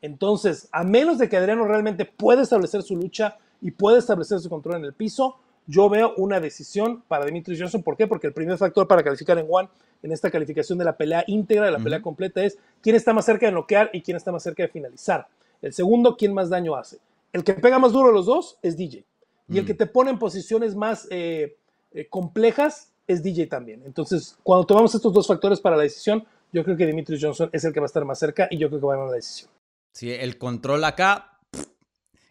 [0.02, 4.48] Entonces, a menos de que Adriano realmente pueda establecer su lucha y pueda establecer su
[4.48, 5.36] control en el piso,
[5.70, 7.84] yo veo una decisión para Demetrius Johnson.
[7.84, 8.08] ¿Por qué?
[8.08, 9.68] Porque el primer factor para calificar en One,
[10.02, 13.24] en esta calificación de la pelea íntegra, de la pelea completa, es quién está más
[13.24, 15.28] cerca de noquear y quién está más cerca de finalizar.
[15.62, 16.98] El segundo, quién más daño hace.
[17.32, 19.04] El que pega más duro de los dos es DJ.
[19.48, 21.56] Y el que te pone en posiciones más eh,
[21.92, 23.82] eh, complejas es DJ también.
[23.84, 27.64] Entonces, cuando tomamos estos dos factores para la decisión, yo creo que Demetrius Johnson es
[27.64, 29.16] el que va a estar más cerca y yo creo que va a ganar la
[29.16, 29.50] decisión.
[29.92, 31.38] Sí, el control acá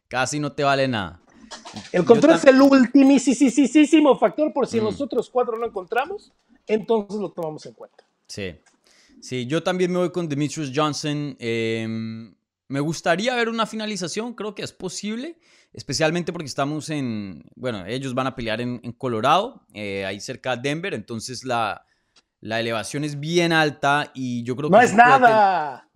[0.09, 1.21] casi no te vale nada.
[1.91, 6.31] El control es el ultimísimo factor por si nosotros cuatro lo encontramos,
[6.67, 8.03] entonces lo tomamos en cuenta.
[8.27, 8.55] Sí,
[9.21, 11.35] sí, yo también me voy con Demetrius Johnson.
[11.39, 12.33] Em,
[12.67, 15.39] me gustaría ver una finalización, creo que es posible,
[15.73, 20.69] especialmente porque estamos en, bueno, ellos van a pelear en, Colorado, eh, ahí cerca de
[20.69, 21.85] Denver, entonces la,
[22.41, 24.75] la elevación es bien alta y yo creo que...
[24.75, 25.88] No es nada.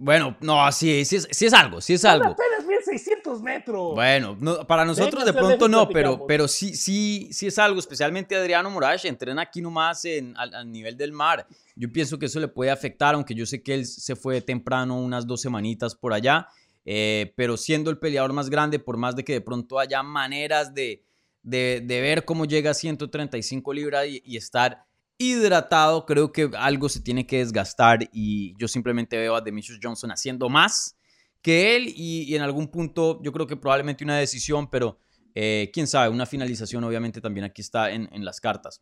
[0.00, 2.26] Bueno, no, sí, sí es, sí es algo, sí es algo.
[2.26, 3.94] Apenas 1600 metros.
[3.96, 8.70] Bueno, para nosotros de pronto no, pero, pero sí, sí, sí es algo, especialmente Adriano
[8.70, 11.48] Moraes, entrena aquí nomás en, al, nivel del mar.
[11.74, 14.96] Yo pienso que eso le puede afectar, aunque yo sé que él se fue temprano
[15.00, 16.46] unas dos semanitas por allá.
[16.84, 20.72] eh, pero siendo el peleador más grande, por más de que de pronto haya maneras
[20.72, 21.02] de,
[21.42, 24.84] de, ver cómo llega a 135 libras y, estar
[25.18, 30.10] hidratado, creo que algo se tiene que desgastar y yo simplemente veo a Demetrius Johnson
[30.10, 30.96] haciendo más
[31.42, 34.98] que él y, en algún punto yo creo que probablemente una decisión, pero
[35.34, 38.80] eh, quién sabe, una finalización obviamente también aquí está en, en las cartas.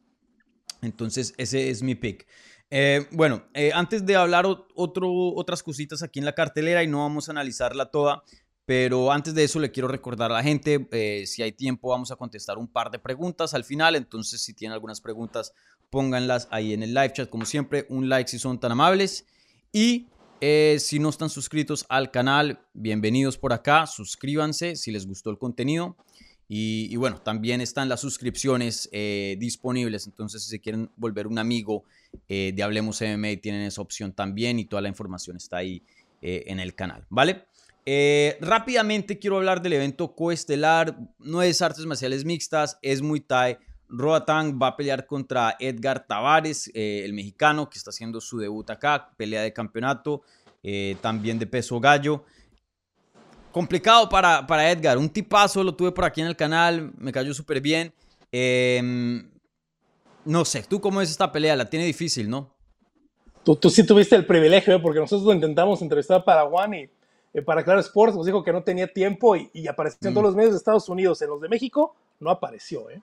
[0.82, 2.26] Entonces ese es mi pick.
[2.70, 6.98] Eh, bueno, eh, antes de hablar otro, otras cositas aquí en la cartelera y no
[6.98, 8.24] vamos a analizarla toda,
[8.64, 12.10] pero antes de eso le quiero recordar a la gente, eh, si hay tiempo vamos
[12.10, 15.52] a contestar un par de preguntas al final, entonces si tienen algunas preguntas
[15.90, 19.26] pónganlas ahí en el live chat, como siempre, un like si son tan amables
[19.72, 20.08] y
[20.40, 25.96] si no están suscritos al canal, bienvenidos por acá, suscríbanse si les gustó el contenido.
[26.48, 31.84] Y, bueno, también están las suscripciones disponibles, entonces si se quieren volver un amigo
[32.28, 35.82] eh, de Hablemos MMA tienen esa opción también y toda la información está ahí
[36.22, 37.44] eh, en el canal, ¿vale?
[37.84, 43.58] Eh, rápidamente quiero hablar del evento coestelar, no es artes marciales mixtas, es Muay Thai.
[43.88, 49.10] Roatán va a pelear contra Edgar Tavares, el mexicano que está haciendo su debut acá,
[49.16, 50.22] pelea de campeonato,
[51.00, 52.24] también de peso gallo.
[53.52, 57.32] Complicado para, para Edgar, un tipazo, lo tuve por aquí en el canal, me cayó
[57.32, 57.92] súper bien.
[58.30, 59.22] Eh,
[60.26, 61.56] no sé, ¿tú cómo es esta pelea?
[61.56, 62.50] La tiene difícil, ¿no?
[63.44, 64.78] Tú, tú sí tuviste el privilegio, ¿eh?
[64.78, 66.90] porque nosotros lo intentamos entrevistar para One
[67.32, 70.24] y eh, para Claro Sports, nos dijo que no tenía tiempo y, apareció en todos
[70.24, 70.26] mm.
[70.26, 71.22] los medios de Estados Unidos.
[71.22, 72.90] En los de México no apareció.
[72.90, 73.00] ¿eh?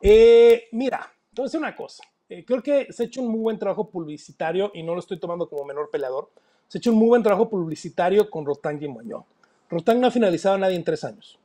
[0.00, 2.04] Eh mira, decir una cosa.
[2.28, 5.48] creo que se ha hecho un muy buen trabajo publicitario y no lo estoy tomando
[5.48, 6.30] como menor peleador.
[6.68, 9.24] Se ha hecho un muy buen trabajo publicitario con Rotang y Moñón.
[9.68, 11.38] Rotang no ha finalizado a nadie en tres años.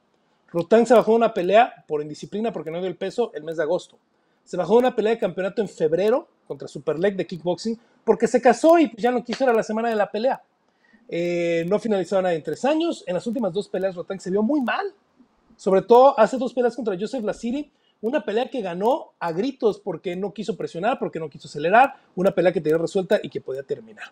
[0.51, 3.57] Rotang se bajó de una pelea por indisciplina porque no dio el peso el mes
[3.57, 3.97] de agosto
[4.49, 8.25] se bajó de una pelea de campeonato en febrero contra Super Leg de kickboxing porque
[8.25, 10.41] se casó y ya no quiso ir a la semana de la pelea.
[11.07, 13.03] Eh, no finalizó nada en tres años.
[13.05, 14.91] En las últimas dos peleas, Rotang se vio muy mal.
[15.55, 17.71] Sobre todo hace dos peleas contra Joseph Lasiri.
[18.01, 21.95] Una pelea que ganó a gritos porque no quiso presionar, porque no quiso acelerar.
[22.15, 24.07] Una pelea que tenía resuelta y que podía terminar.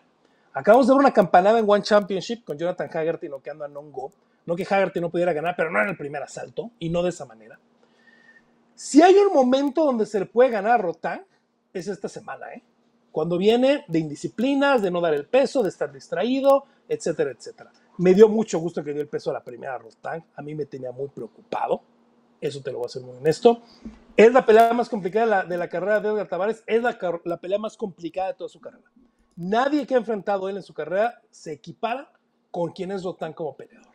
[0.52, 4.12] Acabamos de ver una campanada en One Championship con Jonathan Haggerty noqueando a Nongo.
[4.44, 7.10] No que Haggerty no pudiera ganar, pero no en el primer asalto y no de
[7.10, 7.58] esa manera.
[8.74, 11.22] Si hay un momento donde se le puede ganar a Rotang,
[11.72, 12.62] es esta semana, ¿eh?
[13.10, 17.72] Cuando viene de indisciplinas, de no dar el peso, de estar distraído, etcétera, etcétera.
[17.98, 20.22] Me dio mucho gusto que dio el peso a la primera Rotang.
[20.36, 21.82] A mí me tenía muy preocupado.
[22.40, 23.62] Eso te lo voy a ser muy honesto.
[24.16, 26.62] Es la pelea más complicada de la, carrera de Edgar Tavares.
[26.66, 28.90] Es la, la pelea más complicada de toda su carrera.
[29.36, 32.10] Nadie que ha enfrentado él en su carrera se equipara
[32.50, 33.92] con quien es Rotang como peleador.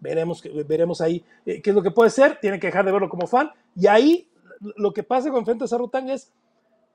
[0.00, 2.38] Veremos, veremos ahí eh, qué es lo que puede ser.
[2.40, 3.50] Tiene que dejar de verlo como fan.
[3.76, 4.30] Y ahí
[4.76, 6.32] lo que pasa con Frente a Rotang es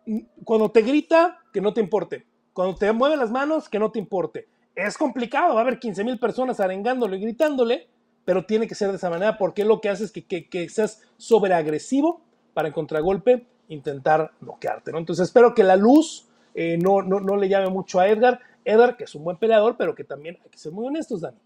[0.05, 2.25] mm, cuando te grita, que no te importe.
[2.53, 4.47] Cuando te mueve las manos, que no te importe.
[4.75, 7.87] Es complicado, va a haber 15 mil personas arengándole y gritándole,
[8.25, 10.67] pero tiene que ser de esa manera porque lo que hace es que, que, que
[10.67, 12.21] seas sobreagresivo
[12.53, 14.91] para en contragolpe intentar noquearte.
[14.91, 14.97] ¿no?
[14.97, 18.39] Entonces espero que la luz eh, no, no, no, le llame mucho a Edgar.
[18.63, 21.37] Edgar, que es un buen peleador, pero que también hay que ser muy honestos, Dani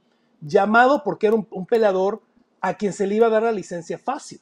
[0.41, 2.21] llamado porque era un, peleador
[2.61, 4.39] a quien se le iba a dar la licencia fácil.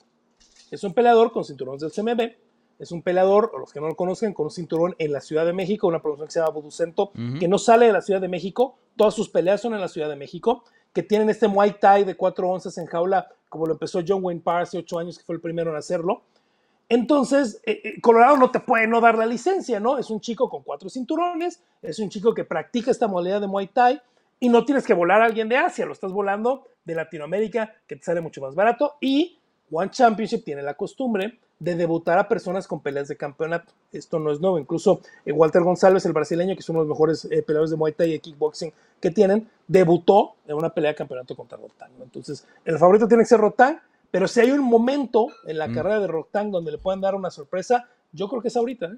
[0.71, 2.35] Es un peleador con cinturones del CMB,
[2.79, 5.45] es un peleador, o los que no lo conocen, con un cinturón en la Ciudad
[5.45, 8.27] de México, una promoción que se llama Buducento, que no sale de la Ciudad de
[8.27, 10.63] México, todas sus peleas son en la Ciudad de México,
[10.97, 14.41] que tienen este Muay Thai de cuatro onzas en jaula, como lo empezó John Wayne
[14.41, 16.23] Parr hace ocho años, que fue el primero en hacerlo.
[16.89, 19.99] Entonces, eh, eh, Colorado no te puede no dar la licencia, ¿no?
[19.99, 23.67] Es un chico con cuatro cinturones, es un chico que practica esta modalidad de Muay
[23.67, 24.01] Thai,
[24.39, 27.97] y no tienes que volar a alguien de Asia, lo estás volando de Latinoamérica, que
[27.97, 28.95] te sale mucho más barato.
[28.99, 29.37] Y
[29.72, 33.74] One Championship tiene la costumbre de debutar a personas con peleas de campeonato.
[33.91, 34.59] Esto no es nuevo.
[34.59, 37.78] Incluso eh, Walter González, el brasileño, que es uno de los mejores eh, peleadores de
[37.78, 41.91] Muay Thai y kickboxing que tienen, debutó en una pelea de campeonato contra Rotang.
[42.01, 43.80] Entonces, el favorito tiene que ser Rotang,
[44.11, 45.74] pero si hay un momento en la mm.
[45.74, 48.86] carrera de Rotang donde le puedan dar una sorpresa, yo creo que es ahorita.
[48.88, 48.97] ¿eh?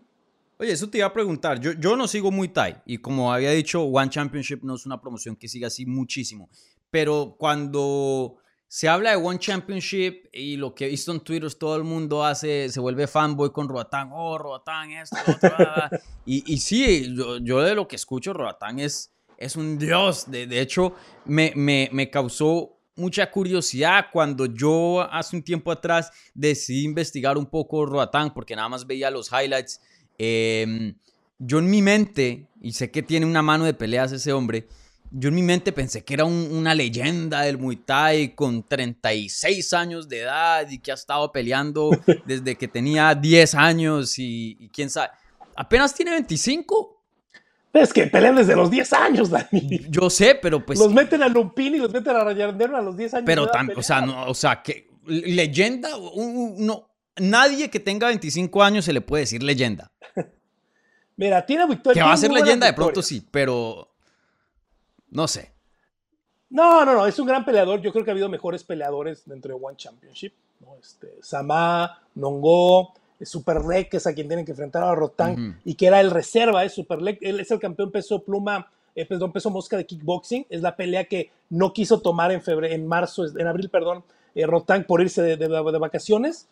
[0.60, 1.60] Oye, eso te iba a preguntar.
[1.60, 5.00] Yo, yo no sigo muy Thai y como había dicho, One Championship no es una
[5.00, 6.50] promoción que siga así muchísimo.
[6.92, 8.38] Pero cuando
[8.70, 12.24] se habla de One Championship y lo que he visto en Twitter, todo el mundo
[12.24, 14.12] hace, se vuelve fanboy con Roatán.
[14.14, 15.52] Oh, Roatán, esto, otro.
[16.26, 20.32] y, y sí, yo, de lo que escucho, Roatán es, es un dios.
[20.32, 20.94] De, de hecho,
[21.26, 27.48] me, me, me causó mucha curiosidad cuando yo hace un tiempo atrás decidí investigar un
[27.48, 29.82] poco Roatán porque nada más veía los highlights
[30.20, 30.96] Em,
[31.40, 34.68] yo en mi mente, y sé que tiene una mano de peleas ese hombre,
[35.12, 40.08] yo en mi mente pensé que era una leyenda del Muay Thai con 36 años
[40.08, 41.90] de edad y que ha estado peleando
[42.26, 45.10] desde que tenía 10 años y, quién sabe.
[45.56, 47.04] Apenas tiene 25.
[47.74, 49.86] Es que pelean desde los 10 años, Dani.
[49.90, 50.80] Yo sé, pero pues.
[50.80, 53.26] Los meten a Lumpini y los meten a Rayandero a los 10 años.
[53.26, 55.90] Pero, o sea, no, o sea, que leyenda,
[56.58, 59.92] no, nadie que tenga 25 años se le puede decir leyenda.
[61.18, 62.02] Mira, tiene victoria.
[62.02, 63.89] Que va a ser leyenda de pronto sí, pero
[65.12, 65.52] no sé.
[66.50, 67.82] No, no, no, es un gran peleador.
[67.82, 70.34] Yo creo que ha habido mejores peleadores dentro de One Championship.
[70.62, 70.76] ¿no?
[70.82, 75.76] Este, Sama, Nongo, Super Leg, que es a quien tienen que enfrentar a Rotang, y
[75.76, 77.20] que era el reserva, es Super Leg.
[77.22, 80.48] Él es el campeón peso pluma, eh, perdón, peso mosca de kickboxing.
[80.50, 84.04] Es la pelea que no quiso tomar en febrero, en marzo, en abril, perdón,
[84.34, 86.48] eh, Rotang por irse de, de vacaciones.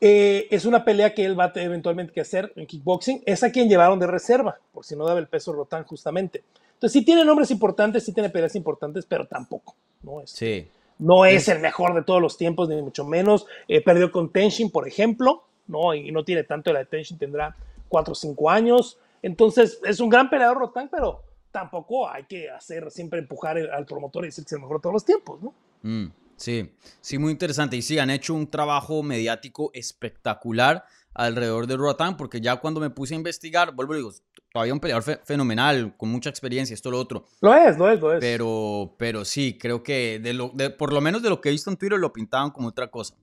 [0.00, 3.22] Eh, es una pelea que él va a eventualmente que hacer en kickboxing.
[3.26, 6.44] Es a quien llevaron de reserva, por si no daba el peso Rotán justamente.
[6.78, 9.74] Entonces sí tiene nombres importantes, sí tiene peleas importantes, pero tampoco.
[10.00, 10.68] No es, sí.
[11.00, 13.46] no es, el mejor de todos los tiempos, ni mucho menos.
[13.66, 15.92] Eh, perdió con Tenshin, por ejemplo, ¿no?
[15.92, 17.56] y no tiene tanto la de Tenshin, tendrá
[17.88, 18.96] 4 o 5 años.
[19.22, 24.22] Entonces es un gran peleador Rotán, pero tampoco hay que hacer siempre empujar al promotor
[24.22, 25.42] y decir que es el mejor de todos los tiempos.
[25.42, 25.52] ¿no?
[25.82, 26.12] Mm.
[26.36, 26.70] Sí,
[27.00, 27.76] sí, muy interesante.
[27.76, 30.84] Y sí, han hecho un trabajo mediático espectacular
[31.18, 34.12] alrededor de Rotan, porque ya cuando me puse a investigar, vuelvo y digo,
[34.52, 37.26] todavía un peleador fenomenal, con mucha experiencia, esto, lo otro.
[37.40, 38.20] Lo es, lo es, lo es.
[38.20, 41.52] Pero, pero sí, creo que de lo, de, por lo menos de lo que he
[41.52, 43.16] visto en Twitter lo pintaban como otra cosa.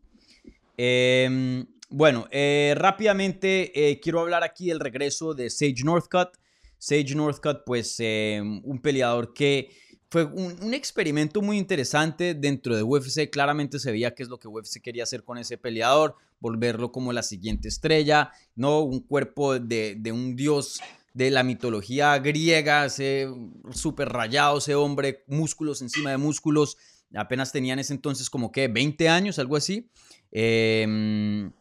[0.76, 6.38] Em, bueno, eh, rápidamente eh, quiero hablar aquí del regreso de Sage Northcutt.
[6.78, 9.70] Sage Northcutt, pues em, un peleador que
[10.10, 13.30] fue un, experimento muy interesante dentro de UFC.
[13.30, 17.14] Claramente se veía qué es lo que UFC quería hacer con ese peleador, volverlo como
[17.14, 18.82] la siguiente estrella, ¿no?
[18.82, 20.82] Un cuerpo de, un dios
[21.14, 23.28] de la mitología griega, ese
[23.72, 26.78] súper rayado, ese hombre, músculos encima de músculos.
[27.14, 29.90] Apenas tenían ese entonces como que 20 años, algo así.
[30.32, 31.52] Em,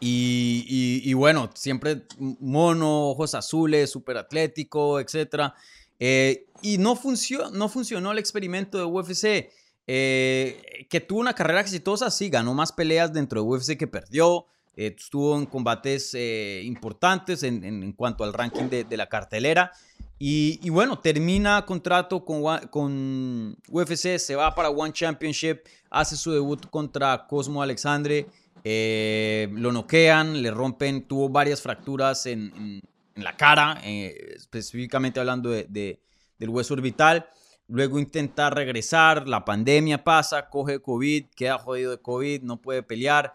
[0.00, 5.54] y, bueno, siempre mono, ojos azules, súper atlético, etcétera.
[5.98, 9.50] Eh, y no, funcionó, no funcionó el experimento de UFC.
[9.86, 14.46] Eh, que tuvo una carrera exitosa, sí, ganó más peleas dentro de UFC que perdió.
[14.76, 19.72] Eh, estuvo en combates importantes en, cuanto al ranking de, la cartelera.
[20.18, 26.66] Y, bueno, termina contrato con, con UFC, se va para One Championship, hace su debut
[26.70, 28.26] contra Cosmo Alexandre.
[28.64, 32.82] lo noquean, le rompen, tuvo varias fracturas en
[33.14, 36.00] en la cara, eh, específicamente hablando de,
[36.38, 37.26] del hueso orbital.
[37.68, 43.34] Luego intenta regresar, la pandemia pasa, coge COVID, queda jodido de COVID, no puede pelear.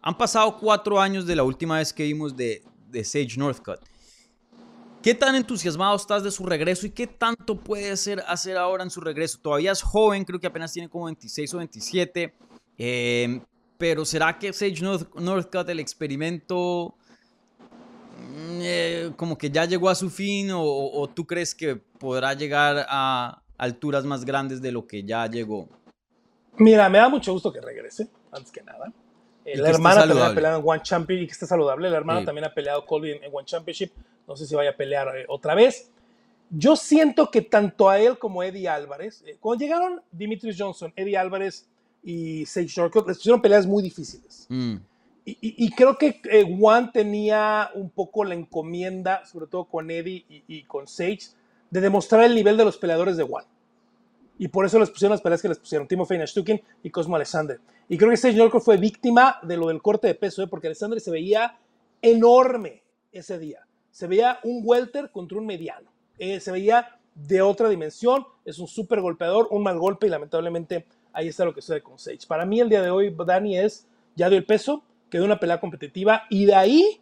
[0.00, 3.80] Han pasado cuatro años de la última vez que vimos de, de Sage Northcutt.
[5.02, 8.22] ¿Qué tan entusiasmado estás de su regreso y qué tanto puede hacer,
[8.56, 9.38] ahora en su regreso?
[9.40, 12.34] Todavía es joven, creo que apenas tiene como 26 o 27.
[12.78, 13.40] Eh,
[13.76, 16.94] pero ¿será que Sage Northcutt, el experimento
[18.18, 22.86] Mm, eh, como que ya llegó a su fin o, tú crees que podrá llegar
[22.88, 25.68] a alturas más grandes de lo que ya llegó?
[26.56, 28.92] Mira, me da mucho gusto que regrese, antes que nada.
[29.44, 31.90] la hermana también ha peleado en One Championship y que esté saludable.
[31.90, 33.92] La hermana también ha peleado Colby en, One Championship.
[34.26, 35.90] No sé si vaya a pelear eh, otra vez.
[36.50, 40.92] Yo siento que tanto a él como a Eddie Álvarez, eh, cuando llegaron Dimitris Johnson,
[40.96, 41.66] Eddie Álvarez
[42.02, 44.46] y Sage Northcutt, les pusieron peleas muy difíciles.
[44.48, 44.76] Mm.
[45.30, 50.62] Y, creo que eh, Juan tenía un poco la encomienda, sobre todo con Eddie y,
[50.62, 51.28] con Sage,
[51.70, 53.44] de demostrar el nivel de los peleadores de Juan.
[54.38, 57.60] Y por eso les pusieron las peleas que les pusieron, Timo Feinashtukin y Cosmo Alexander.
[57.88, 60.46] Y creo que Sage Norco fue víctima de lo del corte de peso, ¿eh?
[60.46, 61.58] porque Alexander se veía
[62.00, 63.66] enorme ese día.
[63.90, 65.90] Se veía un welter contra un mediano.
[66.18, 68.26] Eh, se veía de otra dimensión.
[68.44, 71.98] Es un súper golpeador, un mal golpe y lamentablemente ahí está lo que sucede con
[71.98, 72.26] Sage.
[72.28, 75.40] Para mí el día de hoy, Dani es, ya dio el peso, que de una
[75.40, 77.00] pelea competitiva y de ahí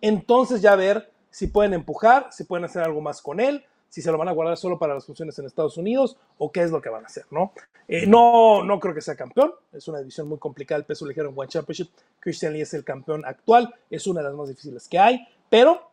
[0.00, 4.10] entonces ya ver si pueden empujar, si pueden hacer algo más con él, si se
[4.10, 6.80] lo van a guardar solo para las funciones en Estados Unidos o qué es lo
[6.80, 7.52] que van a hacer, ¿no?
[7.88, 11.30] Eh, no, no creo que sea campeón, es una división muy complicada el peso ligero
[11.30, 11.88] en One Championship,
[12.20, 15.90] Christian Lee es el campeón actual, es una de las más difíciles que hay, pero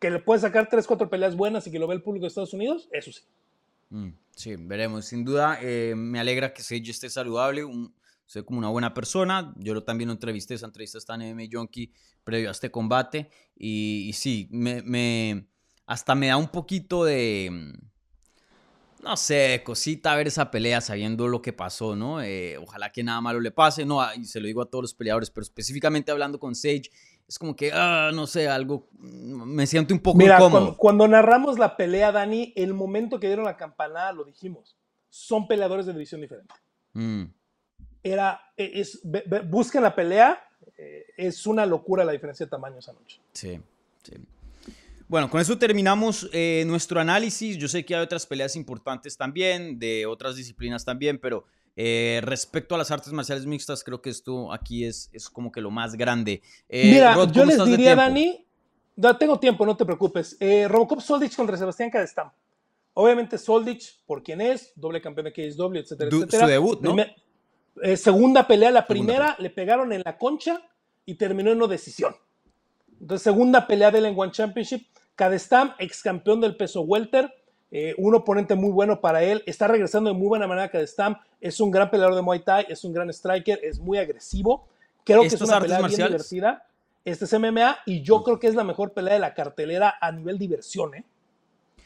[0.00, 2.28] que le puede sacar 3, 4 peleas buenas y que lo ve el público de
[2.28, 3.22] Estados Unidos, eso sí.
[3.90, 7.94] Mm, sí, veremos, sin duda, eh, me alegra que Sage esté saludable, un
[8.26, 9.54] soy como una buena persona.
[9.56, 11.92] Yo también lo entrevisté, esa entrevista está en MMA Junkie
[12.24, 13.30] previo a este combate.
[13.56, 15.46] Y, sí, me,
[15.86, 21.42] hasta me da un poquito de, mm, no sé, cosita ver esa pelea sabiendo lo
[21.42, 22.22] que pasó, ¿no?
[22.22, 24.94] Eh, ojalá que nada malo le pase, no, y se lo digo a todos los
[24.94, 26.90] peleadores, pero específicamente hablando con Sage,
[27.28, 30.76] es como que, ah, no sé, algo, mm, me siento un poco Mira, incómodo.
[30.76, 34.76] Cuando, narramos la pelea, Dani, el momento que dieron la campanada, lo dijimos,
[35.08, 36.54] son peleadores de división diferente.
[36.92, 37.24] Mm
[38.12, 39.00] era, e, es,
[39.46, 40.40] busquen la pelea,
[40.76, 43.20] eh, es una locura la diferencia de tamaño esa noche.
[43.32, 43.60] Sí,
[44.02, 44.14] sí.
[45.08, 47.56] Bueno, con eso terminamos eh, nuestro análisis.
[47.58, 51.44] Yo sé que hay otras peleas importantes también, de otras disciplinas también, pero
[51.76, 55.60] eh, respecto a las artes marciales mixtas, creo que esto aquí es, es como que
[55.60, 56.42] lo más grande.
[56.68, 58.44] Eh, Mira, yo les diría, Dani,
[58.96, 60.36] no, tengo tiempo, no te preocupes.
[60.68, 62.32] Robocop Soldich contra Sebastián Cadestam.
[62.94, 66.46] Obviamente Soldich, por quién es, doble campeón de KSW, etcétera, etcétera.
[66.46, 66.96] Su debut, ¿no?
[67.94, 70.62] segunda pelea, la primera le pegaron en la concha
[71.04, 72.16] y terminó en no decisión.
[73.00, 74.86] Entonces, segunda pelea de él en One Championship.
[75.14, 77.32] Cadestam, ex campeón del peso welter,
[77.70, 79.42] eh, un oponente muy bueno para él.
[79.46, 81.16] Está regresando de muy buena manera Cadestam.
[81.40, 84.68] Es un gran peleador de Muay Thai, es un gran striker, es muy agresivo.
[85.04, 86.66] Creo que es una pelea bien divertida.
[87.04, 90.10] Este es MMA y yo creo que es la mejor pelea de la cartelera a
[90.10, 90.94] nivel diversión.
[90.96, 91.04] ¿eh?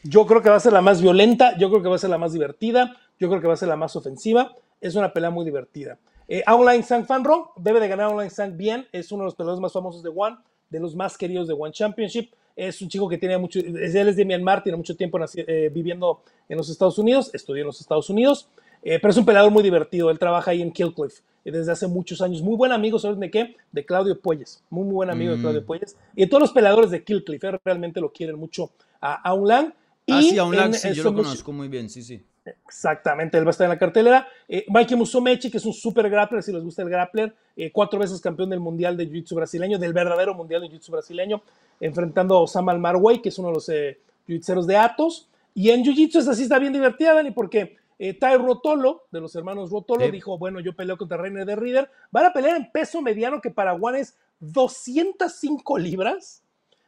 [0.03, 2.09] Yo creo que va a ser la más violenta, yo creo que va a ser
[2.09, 4.55] la más divertida, yo creo que va a ser la más ofensiva.
[4.81, 5.99] Es una pelea muy divertida.
[6.27, 9.61] Eh, Online Sang Fanro debe de ganar Online Sang bien, es uno de los peleadores
[9.61, 10.37] más famosos de One,
[10.71, 12.31] de los más queridos de One Championship.
[12.55, 16.21] Es un chico que tiene mucho, él es de Myanmar, tiene mucho tiempo eh, viviendo
[16.49, 18.49] en los Estados Unidos, estudió en los Estados Unidos,
[18.83, 20.09] eh, pero es un peleador muy divertido.
[20.09, 22.41] Él trabaja ahí en Killcliff desde hace muchos años.
[22.41, 23.55] Muy buen amigo, ¿sabes de qué?
[23.71, 24.63] De Claudio Puelles.
[24.69, 25.41] Muy, muy buen amigo de mm.
[25.41, 25.95] Claudio Puelles.
[26.15, 29.73] Y todos los peleadores de Killcliff realmente lo quieren mucho a Aung Lang.
[30.05, 32.23] Y ah, sí, sí, yo lo conozco muy bien, sí, sí.
[32.43, 34.27] Exactamente, él va a estar en la cartelera.
[34.47, 37.99] Eh, Mikey Musomechi, que es un super grappler, si les gusta el grappler, eh, cuatro
[37.99, 41.43] veces campeón del Mundial de Jiu-Jitsu brasileño, del verdadero Mundial de Jiu-Jitsu brasileño,
[41.79, 45.29] enfrentando a Osama Almarway, que es uno de los eh, jiu de Atos.
[45.53, 49.35] Y en Jiu-Jitsu esta sí está bien divertida, Dani, porque eh, Tai Rotolo, de los
[49.35, 51.91] hermanos Rotolo, dijo, bueno, yo peleo contra Reiner de Rieder.
[52.09, 56.41] Van a pelear en peso mediano, que para Juan es 205 libras,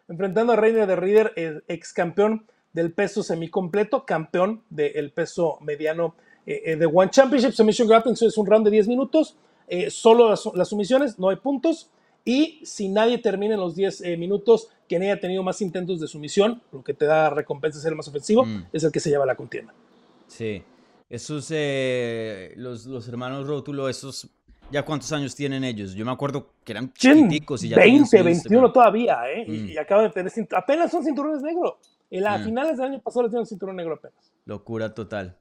[0.07, 6.15] enfrentando a Reiner de Rieder, ex campeón del peso semicompleto, campeón del peso mediano
[6.45, 7.51] eh, eh, de One Championship.
[7.51, 11.89] Submission Grappling es un round de 10 minutos, eh, solo las, sumisiones, no hay puntos.
[12.25, 16.61] Y si nadie termina en los 10 minutos, quien haya tenido más intentos de sumisión,
[16.71, 18.67] lo que te da recompensa ser el más ofensivo, mm.
[18.71, 19.73] es el que se lleva la contienda.
[20.27, 20.63] Sí,
[21.09, 21.51] esos,
[22.55, 24.29] los, los hermanos Rótulo, esos
[24.71, 25.93] ¿Ya cuántos años tienen ellos?
[25.93, 29.45] Yo me acuerdo que eran chiquiticos y ya 20, 21 todavía, ¿eh?
[29.47, 29.79] Y, mm.
[29.79, 31.75] acaban de tener, apenas son cinturones negros.
[32.13, 32.45] En las mm.
[32.45, 34.31] finales del año pasado le dieron cinturón negro apenas.
[34.45, 35.35] Locura total.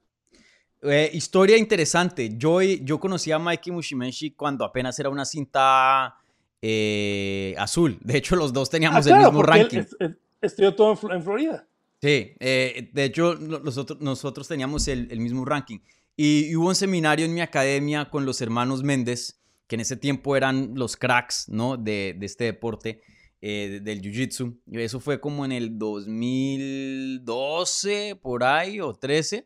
[0.81, 2.35] Eh, historia interesante.
[2.35, 6.15] Yo, yo conocí a Mikey Mushimeshi cuando apenas era una cinta
[6.63, 7.99] eh, azul.
[8.01, 9.83] De hecho, los dos teníamos ah, el mismo ranking.
[9.99, 11.67] Él, estudió todo en, Florida.
[12.01, 15.77] Sí, eh, de hecho, nosotros, nosotros teníamos el, mismo ranking.
[16.17, 20.35] Y, hubo un seminario en mi academia con los hermanos Méndez, que en ese tiempo
[20.35, 21.77] eran los cracks ¿no?
[21.77, 23.03] de, de este deporte.
[23.45, 24.57] Eh, del Jiu-Jitsu.
[24.71, 29.45] Eso fue como en el 2012, por ahí, o 13.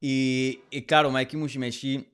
[0.00, 0.56] Y,
[0.86, 2.10] claro, Mikey Mushimeshi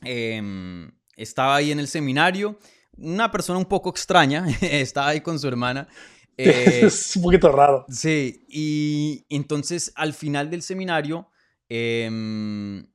[0.00, 2.58] em, estaba ahí en el seminario.
[2.96, 5.86] Una persona un poco extraña, estaba ahí con su hermana.
[6.38, 7.84] es un poquito raro.
[7.90, 11.28] Sí, y entonces al final del seminario
[11.68, 12.86] em,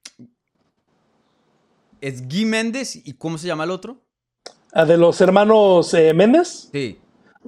[2.01, 4.03] es Guy Méndez y ¿cómo se llama el otro?
[4.73, 6.69] Ah, ¿De los hermanos eh, Méndez?
[6.71, 6.97] Sí.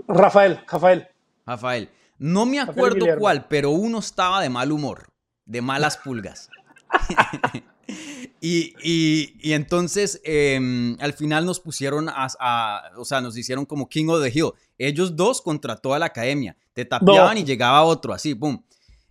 [0.08, 1.08] Rafael, Rafael.
[1.46, 1.90] Rafael.
[2.18, 5.10] No me acuerdo cuál, pero uno estaba de mal humor,
[5.46, 6.50] de malas pulgas.
[8.42, 14.24] y, entonces em, al final nos pusieron a, o sea, nos hicieron como King of
[14.24, 14.52] the Hill.
[14.78, 16.56] Ellos dos contra toda la academia.
[16.74, 18.64] Te tapeaban y llegaba otro, así, boom.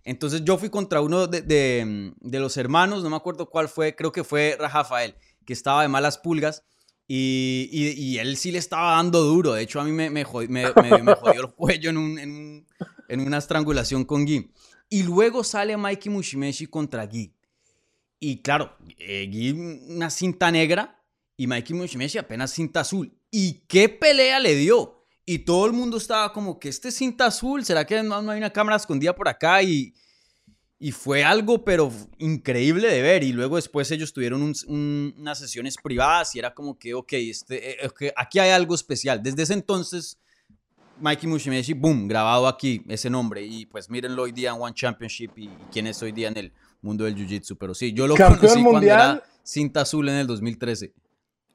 [0.03, 4.11] Entonces yo fui contra uno de, de, los hermanos, no me acuerdo cuál fue, creo
[4.11, 5.15] que fue Rafael,
[5.45, 6.63] que estaba de malas pulgas.
[7.07, 9.53] Y, y, él sí le estaba dando duro.
[9.53, 14.05] De hecho, a mí me, me, jodió, me, el cuello en, un, en, una estrangulación
[14.05, 14.51] con Gui.
[14.89, 17.33] Y luego sale Mikey Mushimeshi contra Gui.
[18.19, 21.03] Y claro, eh, Gui una cinta negra
[21.35, 23.13] y Mikey Mushimeshi apenas cinta azul.
[23.29, 25.05] ¿Y qué pelea le dio?
[25.25, 28.37] Y todo el mundo estaba como que este cinta azul, ¿será que no, no hay
[28.37, 29.61] una cámara escondida por acá?
[29.61, 29.93] Y,
[30.83, 33.23] y fue algo, pero increíble de ver.
[33.23, 38.13] Y luego después ellos tuvieron unas sesiones privadas y era como que, ok, este, eh,
[38.17, 39.23] aquí hay algo especial.
[39.23, 40.19] Desde ese entonces,
[40.99, 43.45] Mikey Mushimeshi, boom, grabado aquí ese nombre.
[43.45, 46.53] Y pues mírenlo hoy día en One Championship y, quién es hoy día en el
[46.81, 47.55] mundo del Jiu-Jitsu.
[47.57, 50.91] Pero sí, yo lo conocí mundial, cuando era cinta azul en el 2013.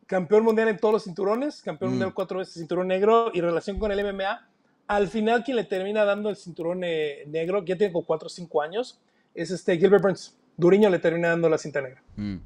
[0.07, 2.15] Campeón mundial en todos los cinturones, campeón mundial mm.
[2.15, 4.49] cuatro veces cinturón negro y relación con el MMA.
[4.87, 8.31] Al final, quien le termina dando el cinturón eh, negro, ya tiene como 4 o
[8.31, 8.99] 5 años,
[9.39, 10.37] es este Gilbert Burns.
[10.57, 12.03] Duriño le termina dando la cinta negra.
[12.17, 12.37] Mm.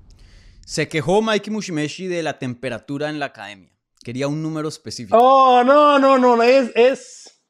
[0.65, 3.71] Se quejó Mikey Mushimeshi de la temperatura en la academia.
[4.05, 5.17] Quería un número específico.
[5.19, 7.41] Oh, no, no, no, es, es,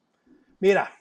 [0.60, 0.92] mira,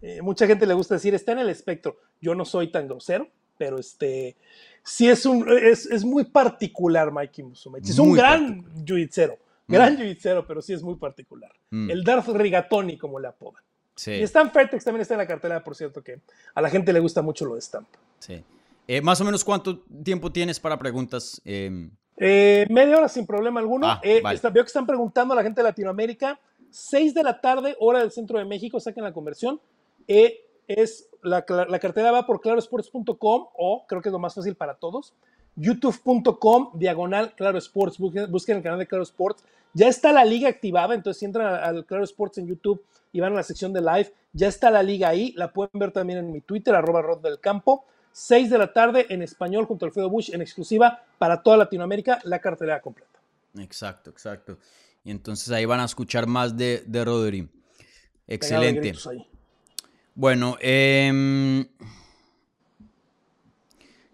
[0.00, 1.96] eh, mucha gente le gusta decir, está en el espectro.
[2.20, 3.28] Yo no soy tan grosero,
[3.58, 4.36] pero este,
[4.84, 7.90] sí es un, es, muy particular Mikey Mushimeshi.
[7.90, 8.96] Es un gran jiu
[9.66, 10.46] gran mm.
[10.46, 11.52] pero sí es muy particular.
[11.70, 11.90] Mm.
[11.90, 13.62] El Darth Rigatoni, como le apodan.
[13.94, 14.12] Sí.
[14.12, 16.20] Y Stamp Fairtex también está en la cartelera, por cierto, que
[16.54, 17.88] a la gente le gusta mucho lo de Stamp.
[18.18, 18.42] Sí.
[18.88, 21.40] Eh, más o menos cuánto tiempo tienes para preguntas.
[21.44, 23.86] Em, Eh, media hora sin problema alguno.
[23.86, 24.36] Ah, Eh, vale.
[24.36, 26.38] está- veo que están preguntando a la gente de Latinoamérica.
[26.70, 29.60] 6 de la tarde, hora del centro de México, saquen la conversión.
[30.06, 34.74] Es la, la cartera va por clarosports.com o creo que es lo más fácil para
[34.74, 35.12] todos.
[35.56, 37.98] youtube.com diagonal Claro Sports.
[37.98, 39.44] Busquen, busquen el canal de Claro Sports.
[39.74, 42.82] Ya está la liga activada, entonces si entran al Claro Sports en YouTube
[43.12, 45.32] y van a la sección de live, ya está la liga ahí.
[45.36, 47.84] La pueden ver también en mi Twitter, arroba Rod del Campo.
[48.12, 52.20] 6 de la tarde en español junto a Alfredo Bush en exclusiva para toda Latinoamérica,
[52.24, 53.18] la cartelera completa.
[53.58, 54.58] exacto, exacto.
[55.04, 57.48] Y entonces ahí van a escuchar más de, de Rodri.
[58.26, 58.94] Excelente.
[60.14, 61.66] Bueno, em,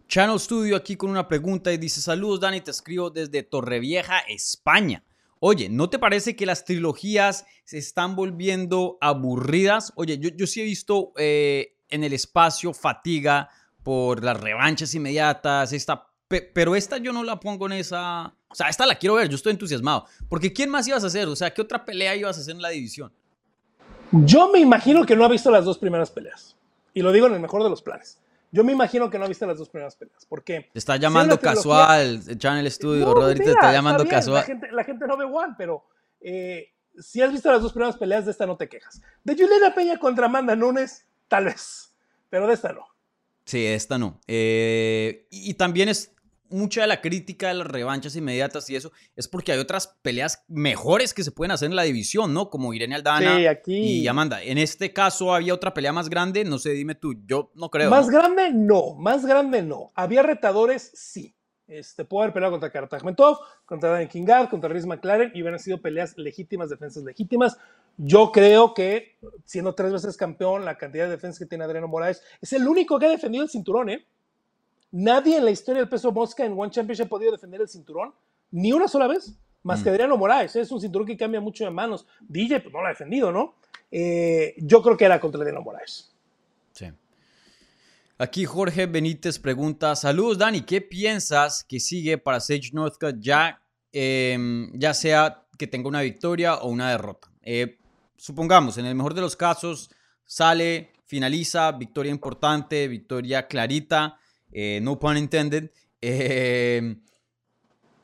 [0.08, 5.04] Channel Studio aquí con una pregunta y dice, saludos Dani, te escribo desde Torrevieja, España.
[5.38, 9.92] Oye, ¿no te parece que las trilogías se están volviendo aburridas?
[9.96, 13.50] Oye, yo, yo sí he visto eh, en el espacio fatiga
[13.82, 18.34] por las revanchas inmediatas, esta, pe- pero esta yo no la pongo en esa...
[18.48, 20.06] O sea, esta la quiero ver, yo estoy entusiasmado.
[20.30, 21.28] Porque ¿quién más ibas a hacer?
[21.28, 23.12] O sea, ¿qué otra pelea ibas a hacer en la división?
[24.10, 26.56] Yo me imagino que no ha visto las dos primeras peleas.
[26.94, 28.18] Y lo digo en el mejor de los planes.
[28.50, 30.24] Yo me imagino que no ha visto las dos primeras peleas.
[30.26, 34.36] Porque Te está llamando trilogía- casual, Channel Studio, No, Rodri te está llamando casual.
[34.40, 35.84] La gente, la gente no ve One, pero
[36.20, 39.00] eh, si has visto las dos primeras peleas, de esta no te quejas.
[39.24, 41.92] De Juliana Peña contra Amanda Nunes, tal vez.
[42.30, 42.84] Pero de esta no.
[43.44, 44.20] Sí, esta no.
[44.26, 46.12] Eh, y, y también es
[46.50, 50.44] mucha de la crítica de las revanchas inmediatas y eso es porque hay otras peleas
[50.48, 52.50] mejores que se pueden hacer en la división, ¿no?
[52.50, 54.42] Como Irene Aldana Sí, aquí- y Amanda.
[54.42, 57.90] En este caso había otra pelea más grande, no sé, dime tú, yo no creo.
[57.90, 58.12] Más ¿no?
[58.18, 58.94] grande, no.
[58.94, 59.90] Más grande, no.
[59.94, 61.34] Había retadores, sí.
[61.66, 65.82] Este, pudo haber peleado contra Kartagmentov, contra Dan Kingard, contra Riz McLaren y hubieran sido
[65.82, 67.58] peleas legítimas, defensas legítimas.
[67.98, 72.22] Yo creo que, siendo tres veces campeón, la cantidad de defensas que tiene Adriano Moraes,
[72.40, 74.06] es el único que ha defendido el cinturón, ¿eh?
[74.90, 78.14] Nadie en la historia del peso mosca en One Championship ha podido defender el cinturón,
[78.50, 80.56] ni una sola vez, más que Adriano Moraes.
[80.56, 80.62] ¿eh?
[80.62, 82.06] Es un cinturón que cambia mucho de manos.
[82.20, 83.56] DJ, pues no lo ha defendido, ¿no?
[83.90, 86.10] Eh, yo creo que era contra Adriano Moraes.
[86.72, 86.86] Sí.
[88.16, 93.60] Aquí Jorge Benítez pregunta, saludos Dani, ¿qué piensas que sigue para Sage Northcutt ya,
[93.92, 97.28] em, ya sea que tenga una victoria o una derrota?
[97.42, 97.78] Eh,
[98.16, 99.90] supongamos, en el mejor de los casos,
[100.24, 104.18] sale, finaliza, victoria importante, victoria clarita,
[104.52, 105.70] eh, no pun intended.
[106.00, 107.00] em,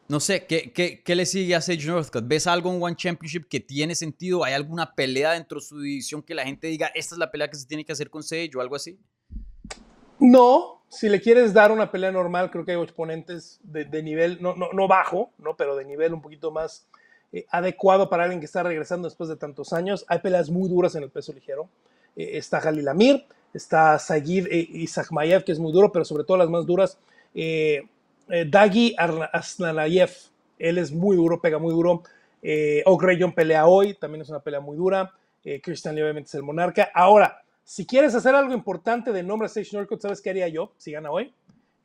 [0.08, 2.26] no sé, ¿qué, qué, qué le sigue a Sage Northcutt?
[2.26, 4.44] ¿Ves algo en One Championship que tiene sentido?
[4.44, 7.48] ¿Hay alguna pelea dentro de su división que la gente diga, esta es la pelea
[7.48, 8.98] que se tiene que hacer con Sage o algo así?
[10.20, 14.38] No, si le quieres dar una pelea normal, creo que hay oponentes de, de nivel,
[14.40, 15.56] no, no, no bajo, ¿no?
[15.56, 16.86] pero de nivel un poquito más
[17.32, 20.04] eh, adecuado para alguien que está regresando después de tantos años.
[20.06, 21.68] Hay peleas muy duras en el peso ligero.
[22.14, 26.36] Eh, está Jalil Amir, está Sagid eh, Isakmayev, que es muy duro, pero sobre todo
[26.36, 26.98] las más duras,
[27.34, 27.82] eh,
[28.28, 30.10] eh, Dagi Asnalayev.
[30.58, 32.02] Él es muy duro, pega muy duro.
[32.42, 32.84] Eh,
[33.34, 35.12] pelea hoy, también es una pelea muy dura.
[35.62, 36.90] Christian Lee obviamente es el monarca.
[36.94, 40.72] Ahora, si quieres hacer algo importante de nombre a Sage Northcutt, ¿sabes qué haría yo
[40.78, 41.34] si gana hoy?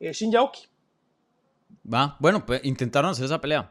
[0.00, 0.62] Shin Yaoki.
[1.92, 3.70] Va, bueno, pues intentaron hacer esa pelea.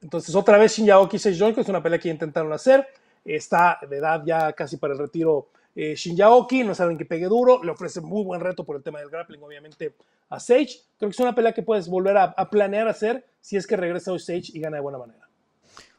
[0.00, 2.86] Entonces, otra vez Shin Yaoki y Northcutt es una pelea que intentaron hacer.
[3.24, 7.26] Está de edad ya casi para el retiro eh, Shin Yaoki, no alguien que pegue
[7.26, 9.94] duro, le ofrece muy buen reto por el tema del grappling, obviamente,
[10.28, 10.80] a Sage.
[10.98, 13.76] Creo que es una pelea que puedes volver a, a planear hacer si es que
[13.76, 15.28] regresa hoy Sage y gana de buena manera.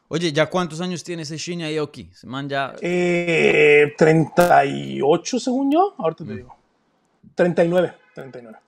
[0.08, 2.10] Oye, ¿ya cuántos años tiene ese Shinya Aoki?
[2.12, 2.74] Ese man ya...
[2.80, 6.56] Eh, 38, según yo, ahorita te digo.
[7.34, 8.58] 39, 39.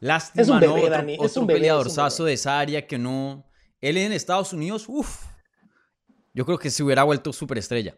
[0.00, 0.60] Lástima, es un ¿no?
[0.60, 2.30] bebé, Otro, Dani, es un bebé, peleadorzazo es un bebé.
[2.30, 3.44] de esa área que no...
[3.80, 5.24] Él en Estados Unidos, uff.
[6.34, 7.96] Yo creo que se hubiera vuelto superestrella.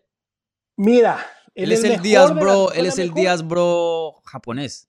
[0.77, 1.19] Mira,
[1.55, 4.89] Él es el Díaz Bro, él es el mejor- Díaz Bro japonés.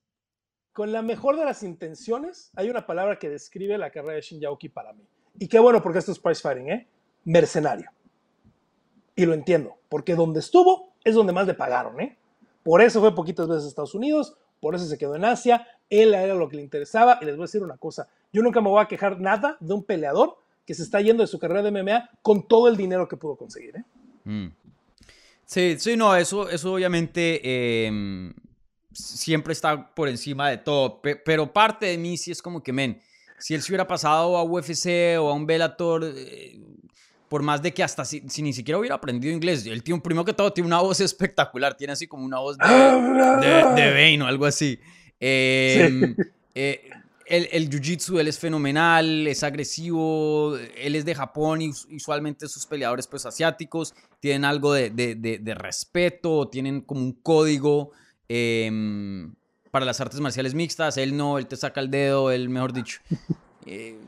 [0.72, 4.40] Con la mejor de las intenciones, hay una palabra que describe la carrera de Shin
[4.40, 5.04] Yaoki para mí.
[5.38, 6.86] Y qué bueno, porque esto es price fighting, ¿eh?
[7.24, 7.90] Mercenario.
[9.14, 12.18] Y lo entiendo, porque donde estuvo es donde más le pagaron, ¿eh?
[12.62, 16.12] Por eso fue poquitas veces a Estados Unidos, por eso se quedó en Asia, él
[16.14, 17.18] era lo que le interesaba.
[17.22, 19.72] Y les voy a decir una cosa: yo nunca me voy a quejar nada de
[19.72, 20.36] un peleador
[20.66, 23.36] que se está yendo de su carrera de MMA con todo el dinero que pudo
[23.36, 23.84] conseguir, ¿eh?
[24.24, 24.48] Mm.
[25.46, 28.32] Sí, sí, no, eso, eso obviamente eh,
[28.92, 32.72] siempre está por encima de todo, pe- pero parte de mí sí es como que,
[32.72, 33.00] men,
[33.38, 36.58] si él se hubiera pasado a UFC o a un Bellator, eh,
[37.28, 40.24] por más de que hasta si, si ni siquiera hubiera aprendido inglés, él tiene, primero
[40.24, 44.22] que todo, tiene una voz espectacular, tiene así como una voz de, de, de Bane
[44.22, 44.78] o algo así.
[45.18, 46.14] Eh,
[46.54, 46.90] eh,
[47.28, 52.66] el, el jiu-jitsu, él es fenomenal, es agresivo, él es de Japón y usualmente sus
[52.66, 57.90] peleadores pues asiáticos tienen algo de, de, de, respeto, tienen como un código
[58.28, 59.34] em,
[59.70, 63.00] para las artes marciales mixtas, él no, él te saca el dedo, él mejor dicho.
[63.68, 63.98] Eh,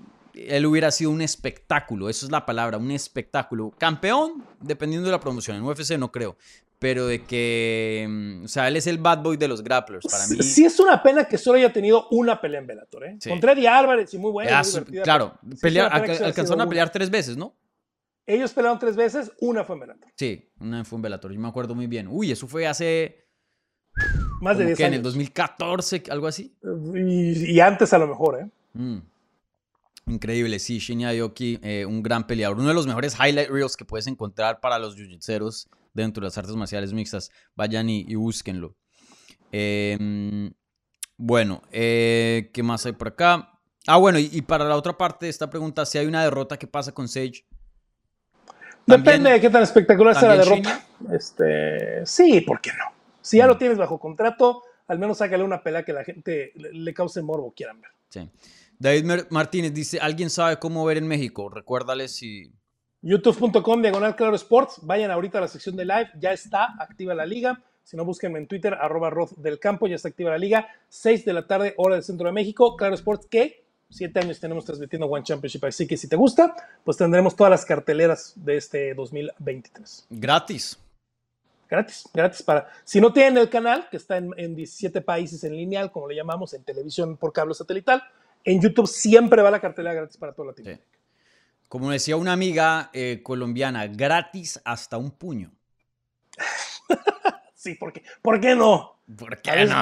[0.48, 3.72] él hubiera sido un espectáculo, eso es la palabra, un espectáculo.
[3.78, 6.36] Campeón, dependiendo de la promoción, en UFC no creo,
[6.78, 10.26] pero de que, mm, o sea, él es el bad boy de los grapplers para
[10.28, 10.42] mí.
[10.42, 13.16] Sí es una pena que solo haya tenido una pelea en Bellator, ¿eh?
[13.20, 13.30] Sí.
[13.30, 14.62] Contra Eddie Álvarez y muy buena,
[15.02, 15.38] Claro,
[15.90, 17.54] alcanzaron a pelear tres veces, ¿no?
[18.26, 20.12] Ellos pelearon tres veces, una fue en Bellator.
[20.14, 22.08] Sí, una fue en Bellator, yo me acuerdo muy bien.
[22.08, 23.26] Uy, eso fue hace...
[24.40, 24.88] Más de 10 años.
[24.88, 26.54] en el 2014, algo así.
[26.94, 28.46] Y, antes a lo mejor, ¿eh?
[28.74, 28.98] Mm.
[30.08, 32.58] Increíble, sí, Shinya Aoki, eh, un gran peleador.
[32.58, 36.38] Uno de los mejores highlight reels que puedes encontrar para los jiu-jitseros dentro de las
[36.38, 37.30] artes marciales mixtas.
[37.54, 38.74] Vayan y, búsquenlo.
[39.52, 40.50] Em,
[41.16, 43.52] bueno, eh, ¿qué más hay por acá?
[43.86, 46.66] Ah, bueno, y, para la otra parte de esta pregunta, si hay una derrota, ¿qué
[46.66, 47.44] pasa con Sage?
[48.86, 50.84] Depende de qué tan espectacular sea la derrota.
[51.12, 52.84] Este, sí, ¿por qué no?
[53.20, 53.58] Si ya lo mm.
[53.58, 57.80] tienes bajo contrato, al menos sácale una pelea que la gente le cause morbo, quieran
[57.80, 57.90] ver.
[58.08, 58.30] Sí.
[58.78, 61.48] David Martínez dice, ¿alguien sabe cómo ver en México?
[61.48, 62.52] Recuérdales si...
[63.02, 64.78] youtube.com diagonal claro sports.
[64.82, 66.10] Vayan ahorita a la sección de live.
[66.20, 67.60] Ya está activa la liga.
[67.82, 69.88] Si no, búsquenme en Twitter, arroba Roth del Campo.
[69.88, 70.68] Ya está activa la liga.
[70.90, 72.76] 6 de la tarde, hora del centro de México.
[72.76, 75.64] Claro Sports, que siete años tenemos transmitiendo One Championship.
[75.64, 76.54] Así que si te gusta,
[76.84, 80.06] pues tendremos todas las carteleras de este 2023.
[80.10, 80.78] Gratis.
[81.68, 82.68] Gratis, gratis para.
[82.84, 86.14] Si no tienen el canal, que está en, en 17 países en lineal, como le
[86.14, 88.02] llamamos, en televisión por cable satelital,
[88.44, 90.98] en YouTube siempre va la cartelera gratis para toda Latinoamérica.
[91.68, 95.52] Como decía una amiga eh, colombiana, gratis hasta un puño.
[97.54, 99.02] sí, porque, ¿por qué no?
[99.16, 99.72] ¿Por qué no?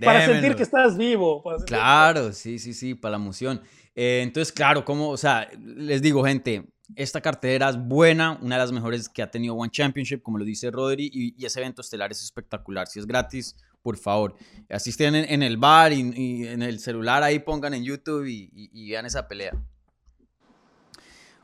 [0.00, 1.42] Para sentir, que estás vivo.
[1.66, 3.62] claro, sí, sí, sí, para la emoción.
[3.94, 8.60] Eh, entonces, claro, como, o sea, les digo, gente, esta cartelera es buena, una de
[8.60, 11.80] las mejores que ha tenido One Championship, como lo dice Rodri, y, y ese evento
[11.80, 12.86] estelar es espectacular.
[12.86, 14.34] Si es gratis, por favor.
[14.68, 19.26] Asisten en, el bar y, en el celular, ahí pongan en YouTube y, vean esa
[19.26, 19.52] pelea.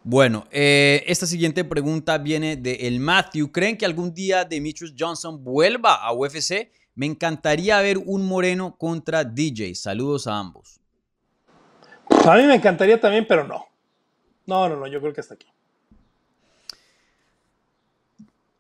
[0.03, 3.51] Bueno, eh, esta siguiente pregunta viene de el Matthew.
[3.51, 6.71] ¿Creen que algún día Demetrius Johnson vuelva a UFC?
[6.95, 9.75] Me encantaría ver un moreno contra DJ.
[9.75, 10.81] Saludos a ambos.
[12.25, 13.67] A mí me encantaría también, pero no.
[14.47, 15.49] No, no, no, yo creo que hasta aquí.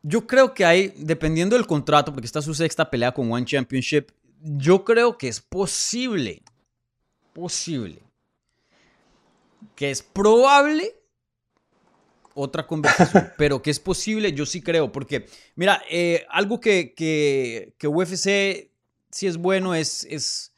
[0.09, 4.13] Yo creo que hay, dependiendo del contrato, porque está su sexta pelea con One Championship,
[4.41, 6.45] yo creo que es posible,
[7.33, 8.01] posible,
[9.75, 10.95] que es probable
[12.35, 15.27] otra conversación, pero que es posible, yo sí creo, porque,
[15.57, 18.71] mira, eh, algo que, que, que, UFC
[19.11, 20.53] sí es bueno es, es,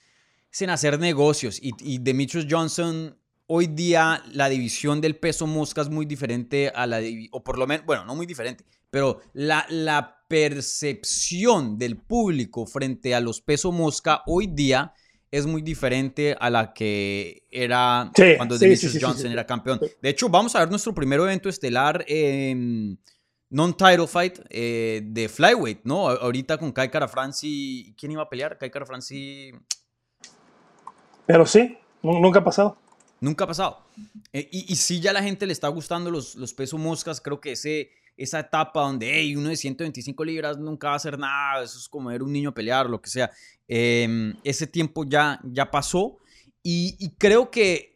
[0.60, 5.88] en hacer negocios, y, y Demetrius Johnson hoy día la división del peso mosca es
[5.88, 10.24] muy diferente a la, o por lo menos, bueno, no muy diferente, pero la, la
[10.28, 14.92] percepción del público frente a los peso mosca hoy día
[15.30, 19.80] es muy diferente a la que era cuando Demetrius Johnson era campeón.
[20.00, 22.04] De hecho, vamos a ver nuestro primer evento estelar
[23.50, 26.08] non-title fight eh, de flyweight, ¿no?
[26.08, 27.94] Ahorita con Kai Franci.
[27.98, 28.58] ¿Quién iba a pelear?
[28.58, 29.52] Kai Franci.
[31.26, 32.78] Pero sí, nunca ha pasado.
[33.20, 33.82] Nunca ha pasado.
[34.32, 37.20] Eh, y, y sí, ya la gente le está gustando los, los peso moscas.
[37.20, 41.18] Creo que ese esa etapa donde hey, uno de 125 libras nunca va a hacer
[41.18, 43.30] nada, eso es como ver un niño pelear, lo que sea.
[43.68, 46.18] Em, ese tiempo ya, ya pasó
[46.62, 47.94] y, creo que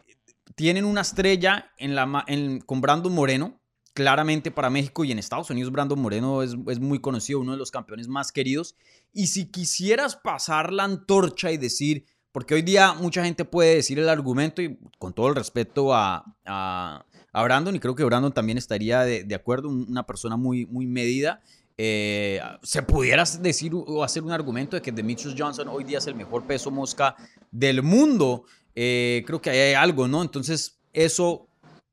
[0.54, 2.24] tienen una estrella en la,
[2.64, 3.60] con Brandon Moreno,
[3.92, 7.58] claramente para México y en Estados Unidos Brandon Moreno es, es, muy conocido, uno de
[7.58, 8.76] los campeones más queridos.
[9.12, 13.98] Y si quisieras pasar la antorcha y decir, porque hoy día mucha gente puede decir
[13.98, 18.58] el argumento y con todo el respeto a a Brandon y creo que Brandon también
[18.58, 21.40] estaría de, acuerdo, una persona muy, muy medida.
[21.78, 26.06] Eh, se pudiera decir o hacer un argumento de que Demetrius Johnson hoy día es
[26.06, 27.16] el mejor peso mosca
[27.50, 28.44] del mundo.
[28.74, 30.22] Eh, creo que ahí hay algo, ¿no?
[30.22, 31.48] Entonces, eso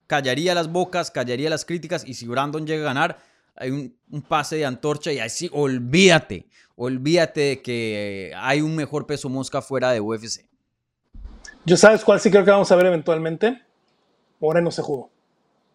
[0.08, 3.20] callaría las bocas, callaría las críticas y si Brandon llega a ganar,
[3.56, 9.30] hay un, pase de antorcha y así, olvídate, olvídate de que hay un mejor peso
[9.30, 10.46] mosca fuera de UFC.
[11.66, 13.62] ¿Yo sabes cuál sí creo que vamos a ver eventualmente?
[14.40, 15.12] Moreno se jugó.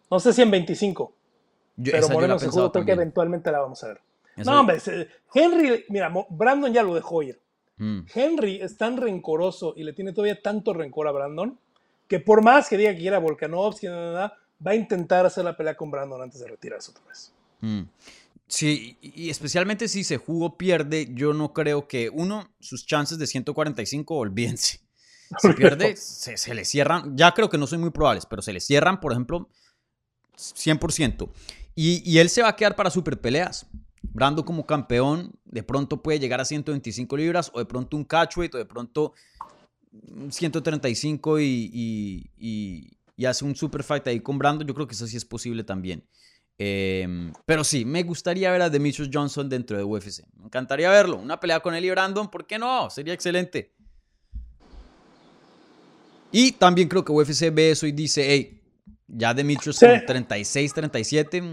[0.09, 1.13] No sé si en 25.
[1.83, 4.01] pero Moreno seguro creo que eventualmente la vamos a ver.
[4.37, 4.79] no, hombre,
[5.33, 7.39] Henry, mira, Brandon ya lo dejó ir.
[7.77, 8.01] Mm.
[8.13, 11.59] Henry es tan rencoroso y le tiene todavía tanto rencor a Brandon
[12.07, 14.31] que por más que diga que quiera Volkanovski, va
[14.63, 17.33] a intentar hacer la pelea con Brandon antes de retirarse otra vez.
[17.61, 17.81] Mm.
[18.47, 23.27] Sí, y especialmente si se jugó pierde, yo no creo que, uno, sus chances de
[23.27, 24.79] 145, olvídense.
[25.39, 27.17] Si pierde, se, se, le cierran.
[27.17, 29.49] Ya creo que no son muy probables, pero se le cierran, por ejemplo,
[30.37, 31.29] 100%.
[31.75, 33.65] Y, y él se va a quedar para super peleas.
[34.01, 38.53] Brando como campeón, de pronto puede llegar a 125 libras, o de pronto un catchweight,
[38.55, 39.13] o de pronto
[40.29, 44.63] 135 y, y, y, hace un super fight ahí con Brando.
[44.63, 46.05] Yo creo que eso sí es posible también.
[46.57, 50.23] Eh, pero sí, me gustaría ver a Demetrius Johnson dentro de UFC.
[50.37, 51.17] Me encantaría verlo.
[51.17, 52.89] Una pelea con él y Brandon, ¿por qué no?
[52.89, 53.73] Sería excelente.
[56.31, 58.61] Y también creo que UFC ve eso y dice, hey,
[59.07, 59.85] ya Demetrius sí.
[59.85, 61.43] con 36, 37,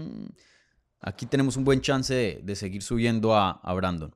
[1.01, 4.13] aquí tenemos un buen chance de, de seguir subiendo a, a Brandon.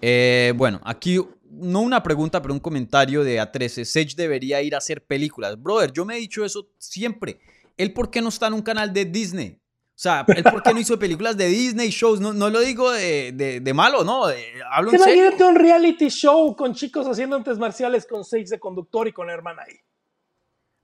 [0.00, 1.18] Eh, bueno, aquí
[1.50, 3.84] no una pregunta, pero un comentario de A13.
[3.84, 5.60] Sage debería ir a hacer películas.
[5.60, 7.40] Brother, yo me he dicho eso siempre.
[7.76, 9.58] ¿Él por qué no está en un canal de Disney?
[10.00, 12.20] O sea, ¿él por qué no hizo películas de Disney, shows?
[12.20, 14.28] No, no lo digo de, de, de malo, ¿no?
[14.28, 15.14] De, hablo en serio.
[15.14, 19.28] Imagínate un reality show con chicos haciendo artes marciales con Sage de conductor y con
[19.28, 19.76] hermana ahí.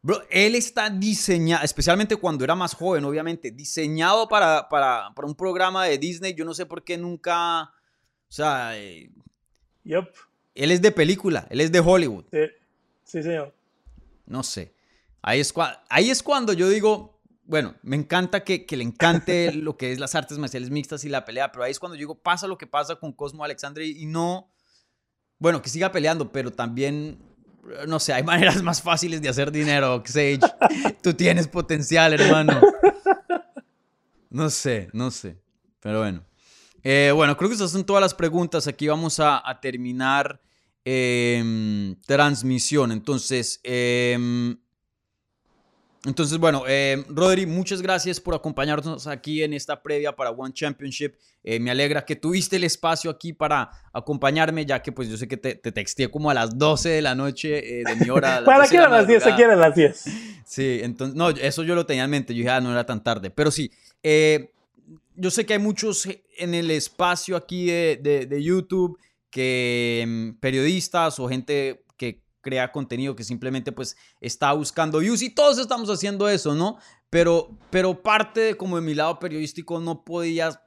[0.06, 5.34] Bro, él está diseñado, especialmente cuando era más joven, obviamente, diseñado para, para, para un
[5.34, 6.32] programa de Disney.
[6.32, 7.62] Yo no sé por qué nunca...
[7.62, 8.78] O sea...
[8.78, 9.10] Eh,
[9.82, 10.08] yep.
[10.54, 12.24] Él es de película, él es de Hollywood.
[12.30, 12.38] Sí,
[13.02, 13.52] sí señor.
[14.26, 14.76] No sé.
[15.22, 15.52] Ahí es,
[15.88, 19.98] ahí es cuando yo digo, bueno, me encanta que, que, le encante lo que es
[19.98, 22.58] las artes marciales mixtas y la pelea, pero ahí es cuando yo digo, pasa lo
[22.58, 24.52] que pasa con Cosmo Alexander y no,
[25.40, 27.18] bueno, que siga peleando, pero también,
[27.86, 30.40] no sé, hay maneras más fáciles de hacer dinero, Sage.
[31.02, 32.60] Tú tienes potencial, hermano.
[34.30, 35.38] No sé, no sé,
[35.80, 36.24] pero bueno.
[36.82, 38.66] Eh, bueno, creo que esas son todas las preguntas.
[38.66, 40.40] Aquí vamos a, terminar
[40.84, 42.92] eh, transmisión.
[42.92, 44.56] Entonces, eh,
[46.06, 51.14] entonces, bueno, eh, Rodri, muchas gracias por acompañarnos aquí en esta previa para One Championship.
[51.42, 55.26] Eh, me alegra que tuviste el espacio aquí para acompañarme, ya que pues yo sé
[55.26, 58.42] que te, te texté como a las 12 de la noche eh, de mi hora.
[58.46, 59.26] ¿Para qué eran las 10?
[59.26, 60.04] Aquí eran las 10.
[60.44, 62.34] Sí, entonces, no, eso yo lo tenía en mente.
[62.34, 63.30] Yo dije, ah, no era tan tarde.
[63.30, 63.72] Pero sí,
[64.04, 64.52] eh,
[65.16, 68.96] yo sé que hay muchos en el espacio aquí de, de, de YouTube
[69.28, 71.84] que mm, periodistas o gente
[72.46, 76.78] crea contenido que simplemente pues está buscando views y todos estamos haciendo eso, ¿no?
[77.10, 80.62] Pero, pero parte de, como de mi lado periodístico no podía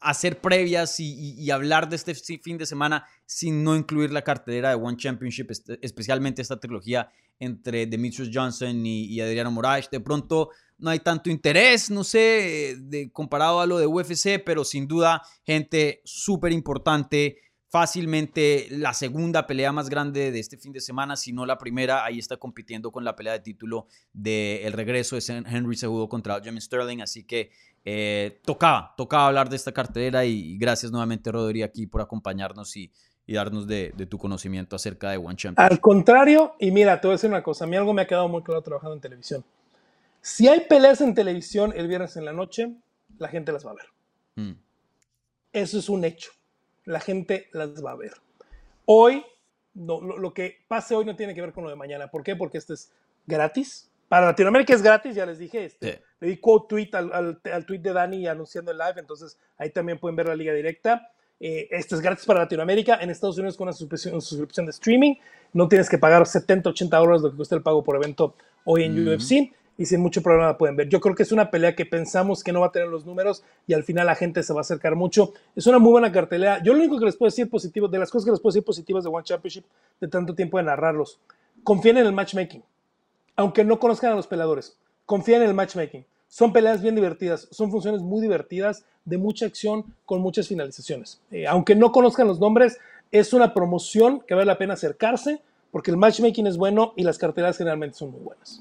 [0.00, 4.76] hacer previas y, hablar de este fin de semana sin no incluir la cartelera de
[4.76, 5.50] One Championship,
[5.82, 7.10] especialmente esta trilogía
[7.40, 9.90] entre Demetrius Johnson y, y Adriano Moraes.
[9.90, 14.64] De pronto no hay tanto interés, no sé, de, comparado a lo de UFC, pero
[14.64, 17.38] sin duda gente súper importante
[17.70, 22.04] fácilmente la segunda pelea más grande de este fin de semana, si no la primera.
[22.04, 26.40] Ahí está compitiendo con la pelea de título del el regreso de Henry Cejudo contra
[26.40, 27.00] Jimmy Sterling.
[27.00, 27.50] Así que
[27.84, 32.76] eh, tocaba, tocaba hablar de esta cartelera y, y gracias nuevamente, Rodri, aquí por acompañarnos
[32.76, 32.90] y,
[33.26, 35.72] y darnos de, de, tu conocimiento acerca de One Championship.
[35.72, 38.06] Al contrario, y mira, te voy a decir una cosa, a mí algo me ha
[38.06, 39.44] quedado muy claro trabajando en televisión.
[40.20, 42.72] Si hay peleas en televisión el viernes en la noche,
[43.18, 43.86] la gente las va a ver.
[44.36, 44.58] Mm.
[45.52, 46.30] Eso es un hecho
[46.88, 48.12] la gente las va a ver.
[48.86, 49.22] Hoy,
[49.74, 52.10] no, lo, lo, que pase hoy no tiene que ver con lo de mañana.
[52.10, 52.34] ¿Por qué?
[52.34, 52.90] Porque este es
[53.26, 53.90] gratis.
[54.08, 55.66] Para Latinoamérica es gratis, ya les dije.
[55.66, 55.98] Este, sí.
[56.20, 59.70] Le di quote tweet al, al, al, tweet de Dani anunciando el live, entonces ahí
[59.70, 61.12] también pueden ver la liga directa.
[61.38, 62.96] Eh, este es gratis para Latinoamérica.
[63.02, 65.16] En Estados Unidos con una suscripción, una suscripción, de streaming.
[65.52, 68.34] No tienes que pagar 70, 80 dólares lo que cuesta el pago por evento
[68.64, 69.14] hoy en mm -hmm.
[69.14, 70.88] UFC y sin mucho problema la pueden ver.
[70.88, 73.44] Yo creo que es una pelea que pensamos que no va a tener los números
[73.66, 75.32] y al final la gente se va a acercar mucho.
[75.54, 76.60] Es una muy buena cartelera.
[76.62, 78.64] Yo lo único que les puedo decir positivo, de las cosas que les puedo decir
[78.64, 79.64] positivas de One Championship,
[80.00, 81.20] de tanto tiempo de narrarlos,
[81.62, 82.62] confíen en el matchmaking.
[83.36, 84.76] Aunque no conozcan a los peleadores,
[85.06, 86.04] confíen en el matchmaking.
[86.26, 91.22] Son peleas bien divertidas, son funciones muy divertidas, de mucha acción, con muchas finalizaciones.
[91.30, 92.78] Eh, aunque no conozcan los nombres,
[93.12, 95.40] es una promoción que vale la pena acercarse,
[95.70, 98.60] porque el matchmaking es bueno y las carteleras generalmente son muy buenas.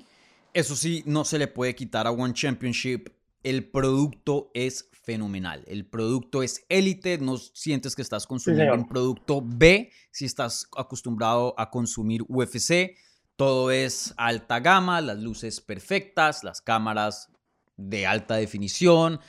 [0.54, 3.10] Eso sí, no se le puede quitar a One Championship.
[3.44, 5.64] El producto es fenomenal.
[5.68, 7.18] El producto es élite.
[7.18, 12.98] No sientes que estás consumiendo sí, un producto B si estás acostumbrado a consumir UFC.
[13.36, 17.30] Todo es alta gama, las luces perfectas, las cámaras
[17.78, 19.20] de alta definición.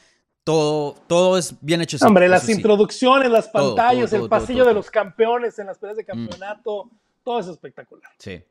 [0.43, 1.99] Todo, todo es bien hecho.
[2.07, 2.53] Hombre, las sí.
[2.53, 6.05] introducciones, las pantallas, todo, todo, todo, el pasillo de los campeones en las peleas de
[6.07, 6.91] campeonato, mm.
[7.23, 8.11] todo es espectacular.
[8.19, 8.43] Sí.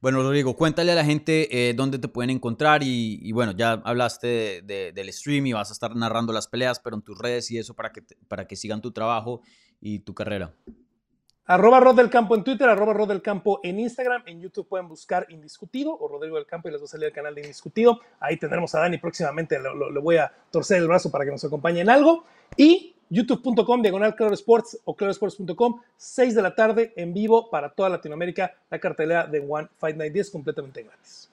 [0.00, 3.72] Bueno, Rodrigo, cuéntale a la gente eh, dónde te pueden encontrar y, y bueno, ya
[3.84, 7.18] hablaste de, de, del stream y vas a estar narrando las peleas, pero en tus
[7.18, 9.42] redes y eso para que, para que sigan tu trabajo
[9.80, 10.54] y tu carrera.
[11.46, 14.22] Arroba Rod del Campo en Twitter, arroba Rod del Campo en Instagram.
[14.26, 17.12] En YouTube pueden buscar Indiscutido o Rodrigo del Campo y les va a salir el
[17.12, 18.00] canal de Indiscutido.
[18.20, 19.58] Ahí tendremos a Dani próximamente.
[19.58, 22.24] Le voy a torcer el brazo para que nos acompañe en algo.
[22.56, 27.88] Y youtube.com, diagonal Claro Sports o clarosports.com, 6 de la tarde en vivo para toda
[27.88, 31.30] Latinoamérica, la cartelera de One Fight Night 10 completamente gratis.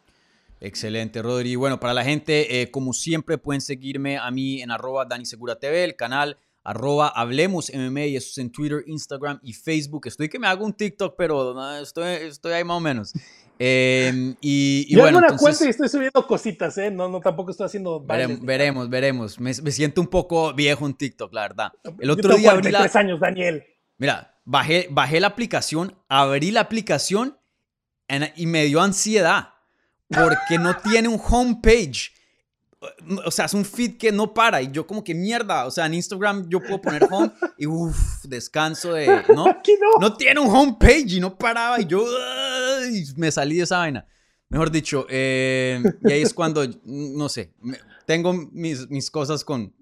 [0.60, 1.56] Excelente, Rodri.
[1.56, 5.26] Bueno, para la gente, eh, como siempre, pueden seguirme a mí en arroba Dani
[5.62, 10.07] el canal arroba Hablemos MMA, eso es en Twitter, Instagram y Facebook.
[10.07, 13.14] Estoy que me hago un TikTok, pero estoy, estoy ahí más o menos.
[13.60, 16.91] Eh, y, y Yo bueno, una entonces, cuenta y estoy subiendo cositas, ¿eh?
[16.91, 17.99] No, no, tampoco estoy haciendo...
[17.99, 19.39] veremos, veremos, veremos.
[19.39, 21.72] Me, me, siento un poco viejo en TikTok, la verdad.
[21.84, 22.88] El Yo otro tengo día abrí la...
[22.94, 23.64] años, Daniel.
[23.98, 27.35] Mira, bajé, bajé la aplicación, abrí la aplicación
[28.07, 29.56] en, y me dio ansiedad
[30.07, 32.11] porque no tiene un homepage.
[33.26, 35.86] O sea, es un feed que no para y yo como que mierda, o sea,
[35.86, 39.48] en Instagram yo puedo poner home y uff, descanso de, ¿no?
[39.50, 40.08] Aquí no.
[40.10, 42.06] No tiene un homepage y no paraba y yo
[42.92, 44.06] y me salí de esa vaina.
[44.50, 49.74] Mejor dicho, eh, y ahí es cuando, no sé, me, tengo mis, mis cosas con,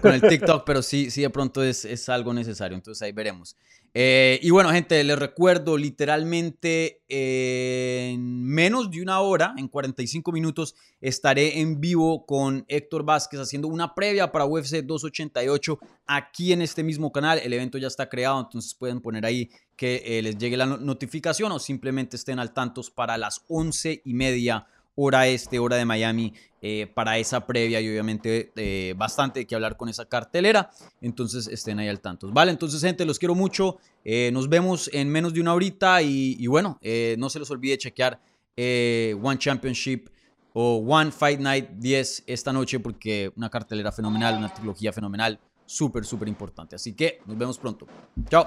[0.00, 3.56] con el TikTok, pero sí, sí de pronto es, es algo necesario, entonces ahí veremos.
[3.94, 10.32] Eh, y bueno, gente, les recuerdo, literalmente eh, en menos de una hora, en 45
[10.32, 16.62] minutos, estaré en vivo con Héctor Vázquez haciendo una previa para UFC 288 aquí en
[16.62, 17.38] este mismo canal.
[17.38, 21.52] El evento ya está creado, entonces pueden poner ahí que eh, les llegue la notificación
[21.52, 26.32] o simplemente estén al tanto para las 11 y media hora este, hora de Miami,
[26.64, 30.70] eh, para esa previa y obviamente eh, bastante que hablar con esa cartelera.
[31.00, 32.30] Entonces estén ahí al tanto.
[32.30, 33.78] Vale, entonces gente, los quiero mucho.
[34.04, 36.78] Eh, nos vemos en menos de una horita y, bueno,
[37.18, 38.20] no se les olvide chequear
[38.56, 40.06] One Championship
[40.52, 46.04] o One Fight Night 10 esta noche porque una cartelera fenomenal, una trilogía fenomenal, súper,
[46.04, 46.76] súper importante.
[46.76, 47.88] Así que nos vemos pronto.
[48.30, 48.46] Chao.